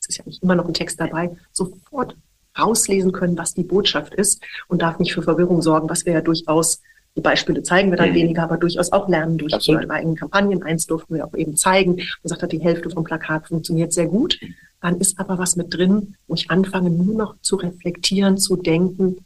es 0.01 0.09
ist 0.09 0.17
ja 0.17 0.25
nicht 0.25 0.43
immer 0.43 0.55
noch 0.55 0.67
ein 0.67 0.73
Text 0.73 0.99
dabei, 0.99 1.37
sofort 1.53 2.17
rauslesen 2.57 3.11
können, 3.11 3.37
was 3.37 3.53
die 3.53 3.63
Botschaft 3.63 4.13
ist 4.13 4.41
und 4.67 4.81
darf 4.81 4.99
nicht 4.99 5.13
für 5.13 5.21
Verwirrung 5.21 5.61
sorgen, 5.61 5.89
was 5.89 6.05
wir 6.05 6.13
ja 6.13 6.21
durchaus, 6.21 6.81
die 7.15 7.21
Beispiele 7.21 7.61
zeigen 7.63 7.91
wir 7.91 7.97
dann 7.97 8.11
mhm. 8.11 8.15
weniger, 8.15 8.43
aber 8.43 8.57
durchaus 8.57 8.91
auch 8.91 9.09
lernen 9.09 9.37
durch 9.37 9.53
Absolut. 9.53 9.83
die 9.83 9.89
eigenen 9.89 10.15
Kampagnen. 10.15 10.63
Eins 10.63 10.87
durften 10.87 11.15
wir 11.15 11.25
auch 11.25 11.33
eben 11.33 11.57
zeigen 11.57 11.93
und 11.95 12.29
sagt 12.29 12.41
hat, 12.43 12.51
die 12.51 12.61
Hälfte 12.61 12.89
vom 12.89 13.03
Plakat 13.03 13.47
funktioniert 13.47 13.91
sehr 13.91 14.07
gut. 14.07 14.39
Dann 14.81 14.99
ist 14.99 15.19
aber 15.19 15.37
was 15.37 15.55
mit 15.55 15.73
drin, 15.73 16.15
wo 16.27 16.35
ich 16.35 16.49
anfange 16.49 16.89
nur 16.89 17.15
noch 17.15 17.35
zu 17.41 17.57
reflektieren, 17.57 18.37
zu 18.37 18.55
denken. 18.55 19.25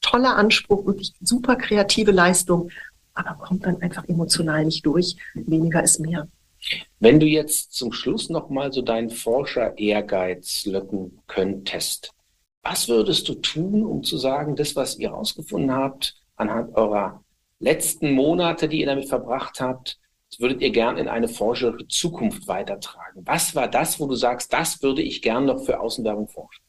Toller 0.00 0.36
Anspruch, 0.36 0.84
wirklich 0.86 1.12
super 1.20 1.56
kreative 1.56 2.12
Leistung, 2.12 2.70
aber 3.14 3.34
kommt 3.34 3.64
dann 3.66 3.80
einfach 3.80 4.08
emotional 4.08 4.64
nicht 4.64 4.84
durch. 4.84 5.16
Weniger 5.34 5.82
ist 5.82 6.00
mehr. 6.00 6.28
Wenn 7.00 7.18
du 7.18 7.26
jetzt 7.26 7.72
zum 7.72 7.92
Schluss 7.92 8.30
nochmal 8.30 8.72
so 8.72 8.82
deinen 8.82 9.10
Forscher-Ehrgeiz 9.10 10.64
löcken 10.66 11.18
könntest, 11.26 12.12
was 12.62 12.88
würdest 12.88 13.28
du 13.28 13.34
tun, 13.34 13.84
um 13.84 14.02
zu 14.02 14.16
sagen, 14.16 14.56
das, 14.56 14.76
was 14.76 14.98
ihr 14.98 15.10
herausgefunden 15.10 15.72
habt, 15.72 16.14
anhand 16.36 16.74
eurer 16.74 17.22
letzten 17.58 18.12
Monate, 18.12 18.68
die 18.68 18.80
ihr 18.80 18.86
damit 18.86 19.08
verbracht 19.08 19.60
habt, 19.60 19.98
das 20.30 20.40
würdet 20.40 20.62
ihr 20.62 20.70
gern 20.70 20.96
in 20.96 21.08
eine 21.08 21.28
forscherische 21.28 21.88
Zukunft 21.88 22.48
weitertragen? 22.48 23.22
Was 23.24 23.54
war 23.54 23.68
das, 23.68 24.00
wo 24.00 24.06
du 24.06 24.14
sagst, 24.14 24.52
das 24.52 24.82
würde 24.82 25.02
ich 25.02 25.20
gern 25.20 25.44
noch 25.44 25.64
für 25.64 25.78
Außenwerbung 25.78 26.28
forschen? 26.28 26.64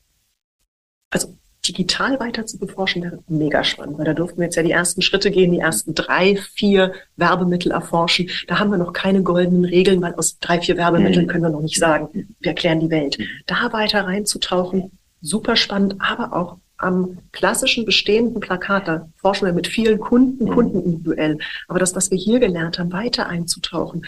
Also 1.12 1.38
digital 1.66 2.20
weiter 2.20 2.46
zu 2.46 2.60
beforschen 2.60 3.04
wäre 3.04 3.20
mega 3.28 3.64
spannend, 3.64 3.98
weil 3.98 4.06
da 4.06 4.14
durften 4.14 4.40
wir 4.40 4.46
jetzt 4.46 4.56
ja 4.56 4.64
die 4.64 4.72
ersten 4.72 5.02
Schritte 5.02 5.32
gehen, 5.32 5.52
die 5.52 5.60
ersten 5.60 5.96
drei, 5.96 6.36
vier 6.36 6.94
Werbemittel 7.16 7.72
erforschen. 7.72 8.30
Da 8.48 8.60
haben 8.60 8.70
wir 8.70 8.78
noch 8.78 8.92
keine 8.92 9.24
goldenen 9.24 9.64
Regeln, 9.64 10.02
weil 10.02 10.14
aus 10.16 10.40
drei, 10.40 10.60
vier 10.60 10.76
Werbemitteln 10.76 11.26
mhm. 11.26 11.30
können 11.30 11.44
wir 11.44 11.50
noch 11.50 11.62
nicht 11.62 11.80
sagen, 11.80 12.36
wir 12.40 12.50
erklären 12.50 12.82
die 12.82 12.90
Welt. 12.90 13.18
Mhm. 13.18 13.28
Da 13.46 13.72
weiter 13.72 14.06
reinzutauchen, 14.06 14.92
super 15.24 15.56
spannend, 15.56 15.96
aber 16.00 16.34
auch 16.34 16.58
am 16.78 17.18
klassischen 17.32 17.86
bestehenden 17.86 18.40
Plakat, 18.40 18.88
da 18.88 19.10
forschen 19.16 19.46
wir 19.46 19.54
mit 19.54 19.68
vielen 19.68 20.00
Kunden, 20.00 20.46
mhm. 20.46 20.50
Kunden 20.50 20.84
individuell. 20.84 21.38
Aber 21.68 21.80
das, 21.80 21.96
was 21.96 22.12
wir 22.12 22.18
hier 22.18 22.40
gelernt 22.40 22.78
haben, 22.78 22.92
weiter 22.92 23.28
einzutauchen, 23.28 24.06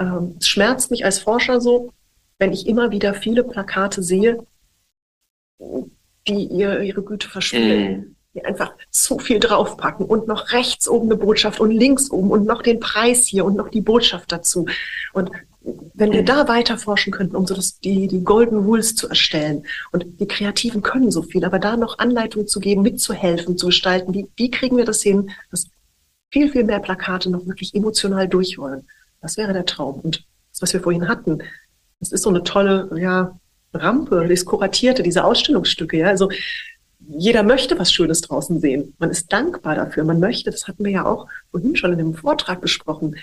ähm, 0.00 0.36
es 0.40 0.48
schmerzt 0.48 0.90
mich 0.90 1.04
als 1.04 1.18
Forscher 1.18 1.60
so, 1.60 1.92
wenn 2.38 2.52
ich 2.52 2.66
immer 2.66 2.90
wieder 2.90 3.14
viele 3.14 3.44
Plakate 3.44 4.02
sehe, 4.02 4.44
die 6.26 6.46
ihre, 6.46 6.84
ihre 6.84 7.02
Güte 7.02 7.28
verspielen. 7.28 7.96
Mhm. 7.96 8.16
Die 8.34 8.44
einfach 8.44 8.74
zu 8.90 9.20
viel 9.20 9.38
draufpacken 9.38 10.06
und 10.06 10.26
noch 10.26 10.50
rechts 10.50 10.88
oben 10.88 11.06
eine 11.06 11.16
Botschaft 11.16 11.60
und 11.60 11.70
links 11.70 12.10
oben 12.10 12.32
und 12.32 12.44
noch 12.44 12.62
den 12.62 12.80
Preis 12.80 13.26
hier 13.26 13.44
und 13.44 13.54
noch 13.54 13.68
die 13.68 13.80
Botschaft 13.80 14.32
dazu. 14.32 14.66
Und 15.12 15.30
wenn 15.94 16.12
wir 16.12 16.24
da 16.24 16.46
weiter 16.48 16.76
forschen 16.76 17.12
könnten, 17.12 17.36
um 17.36 17.46
so 17.46 17.54
das, 17.54 17.80
die, 17.80 18.06
die 18.06 18.22
Golden 18.22 18.58
Rules 18.58 18.94
zu 18.94 19.08
erstellen 19.08 19.64
und 19.92 20.04
die 20.20 20.28
Kreativen 20.28 20.82
können 20.82 21.10
so 21.10 21.22
viel, 21.22 21.44
aber 21.44 21.58
da 21.58 21.76
noch 21.76 21.98
Anleitungen 21.98 22.46
zu 22.46 22.60
geben, 22.60 22.82
mitzuhelfen, 22.82 23.56
zu 23.56 23.66
gestalten, 23.66 24.12
wie, 24.12 24.26
wie 24.36 24.50
kriegen 24.50 24.76
wir 24.76 24.84
das 24.84 25.02
hin, 25.02 25.30
dass 25.50 25.68
viel, 26.30 26.50
viel 26.50 26.64
mehr 26.64 26.80
Plakate 26.80 27.30
noch 27.30 27.46
wirklich 27.46 27.74
emotional 27.74 28.28
durchrollen. 28.28 28.86
Das 29.20 29.36
wäre 29.36 29.52
der 29.52 29.64
Traum. 29.64 30.00
Und 30.00 30.26
das, 30.52 30.62
was 30.62 30.72
wir 30.74 30.80
vorhin 30.80 31.08
hatten, 31.08 31.38
das 32.00 32.12
ist 32.12 32.22
so 32.22 32.30
eine 32.30 32.42
tolle, 32.42 32.90
ja, 33.00 33.38
Rampe, 33.72 34.26
das 34.28 34.44
Kuratierte, 34.44 35.02
diese 35.02 35.24
Ausstellungsstücke, 35.24 35.98
ja, 35.98 36.08
also 36.08 36.30
jeder 37.06 37.42
möchte 37.42 37.78
was 37.78 37.92
Schönes 37.92 38.20
draußen 38.20 38.60
sehen. 38.60 38.94
Man 38.98 39.10
ist 39.10 39.32
dankbar 39.32 39.74
dafür. 39.74 40.04
Man 40.04 40.20
möchte, 40.20 40.50
das 40.50 40.68
hatten 40.68 40.84
wir 40.84 40.92
ja 40.92 41.04
auch 41.04 41.28
vorhin 41.50 41.76
schon 41.76 41.92
in 41.92 41.98
dem 41.98 42.14
Vortrag 42.14 42.60
besprochen. 42.60 43.16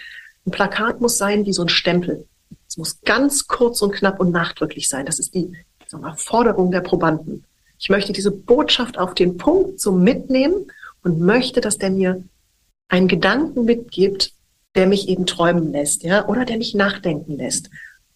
Ein 0.45 0.51
Plakat 0.51 1.01
muss 1.01 1.17
sein 1.17 1.45
wie 1.45 1.54
so 1.54 1.63
ein 1.63 1.69
Stempel. 1.69 2.27
Es 2.71 2.77
muss 2.77 3.01
ganz 3.01 3.47
kurz 3.47 3.81
und 3.81 3.91
knapp 3.91 4.21
und 4.21 4.31
nachdrücklich 4.31 4.88
sein. 4.88 5.05
Das 5.05 5.19
ist 5.19 5.36
die 5.36 5.51
wir, 5.89 6.15
Forderung 6.15 6.71
der 6.71 6.79
Probanden. 6.79 7.43
Ich 7.77 7.89
möchte 7.89 8.13
diese 8.13 8.31
Botschaft 8.31 8.97
auf 8.97 9.13
den 9.13 9.36
Punkt 9.36 9.81
so 9.81 9.91
mitnehmen 9.91 10.71
und 11.03 11.19
möchte, 11.19 11.60
dass 11.60 11.79
der 11.79 11.89
mir 11.89 12.23
einen 12.88 13.10
Gedanken 13.10 13.65
mitgibt, 13.65 14.31
der 14.75 14.88
mich 14.88 15.10
eben 15.10 15.25
träumen 15.25 15.73
lässt, 15.73 16.03
ja, 16.03 16.25
oder 16.29 16.45
der 16.45 16.57
mich 16.57 16.73
nachdenken 16.73 17.36
lässt. 17.36 17.69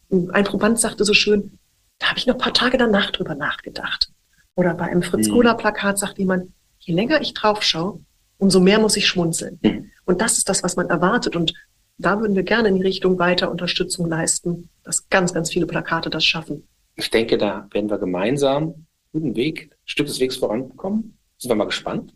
ein 0.10 0.46
Proband 0.46 0.80
sagte 0.80 1.04
so 1.04 1.14
schön, 1.14 1.60
da 2.00 2.08
habe 2.08 2.20
ich 2.20 2.26
noch 2.26 2.36
ein 2.36 2.42
paar 2.42 2.54
Tage 2.54 2.78
danach 2.78 3.12
drüber 3.12 3.36
nachgedacht. 3.36 4.10
Oder 4.56 4.74
bei 4.74 4.86
einem 4.86 5.04
Fritz 5.04 5.28
Kohler 5.28 5.56
mhm. 5.56 5.58
Plakat 5.58 6.00
sagt 6.00 6.18
jemand, 6.18 6.54
je 6.80 6.94
länger 6.94 7.20
ich 7.20 7.34
drauf 7.34 7.62
schaue, 7.62 8.00
umso 8.38 8.62
mehr 8.62 8.80
muss 8.80 8.96
ich 8.96 9.06
schmunzeln. 9.06 9.60
Mhm. 9.62 9.92
Und 10.06 10.22
das 10.22 10.38
ist 10.38 10.48
das, 10.48 10.64
was 10.64 10.78
man 10.78 10.90
erwartet. 10.90 11.36
Und 11.36 11.54
da 11.98 12.20
würden 12.20 12.36
wir 12.36 12.44
gerne 12.44 12.70
in 12.70 12.76
die 12.76 12.82
Richtung 12.82 13.20
weiter 13.20 13.50
Unterstützung 13.50 14.08
leisten, 14.08 14.70
dass 14.84 15.10
ganz, 15.10 15.34
ganz 15.34 15.52
viele 15.52 15.66
Plakate 15.66 16.10
das 16.10 16.26
schaffen. 16.26 16.68
Ich 16.96 17.10
denke, 17.10 17.38
da 17.38 17.68
werden 17.72 17.90
wir 17.90 17.98
gemeinsam 17.98 18.86
guten 19.12 19.36
Weg, 19.36 19.70
ein 19.72 19.78
Stück 19.86 20.08
des 20.08 20.20
Wegs 20.20 20.38
vorankommen. 20.38 21.18
Sind 21.38 21.50
wir 21.50 21.56
mal 21.56 21.66
gespannt. 21.66 22.14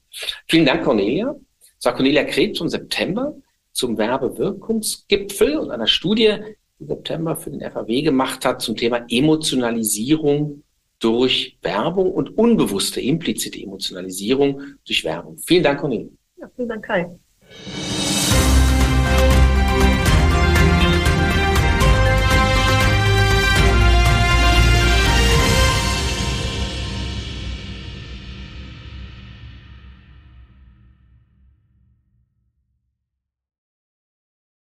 Vielen 0.48 0.65
Dank, 0.65 0.84
Cornelia. 0.84 1.36
Das 1.78 1.86
war 1.86 1.96
Cornelia 1.96 2.24
Krebs 2.26 2.60
im 2.60 2.68
September 2.68 3.36
zum 3.72 3.98
Werbewirkungsgipfel 3.98 5.58
und 5.58 5.72
einer 5.72 5.88
Studie, 5.88 6.36
September 6.80 7.36
für 7.36 7.52
den 7.52 7.62
FAW 7.62 8.02
gemacht 8.02 8.46
hat 8.46 8.62
zum 8.62 8.76
Thema 8.76 9.06
Emotionalisierung 9.10 10.63
durch 11.00 11.58
Werbung 11.62 12.12
und 12.12 12.38
unbewusste, 12.38 13.02
implizite 13.02 13.62
Emotionalisierung 13.62 14.62
durch 14.86 15.04
Werbung. 15.04 15.38
Vielen 15.38 15.63
Dank, 15.63 15.80
Cornelia. 15.80 16.10
Ja, 16.38 16.50
vielen 16.56 16.70
Dank, 16.70 16.86
Kai. 16.86 17.10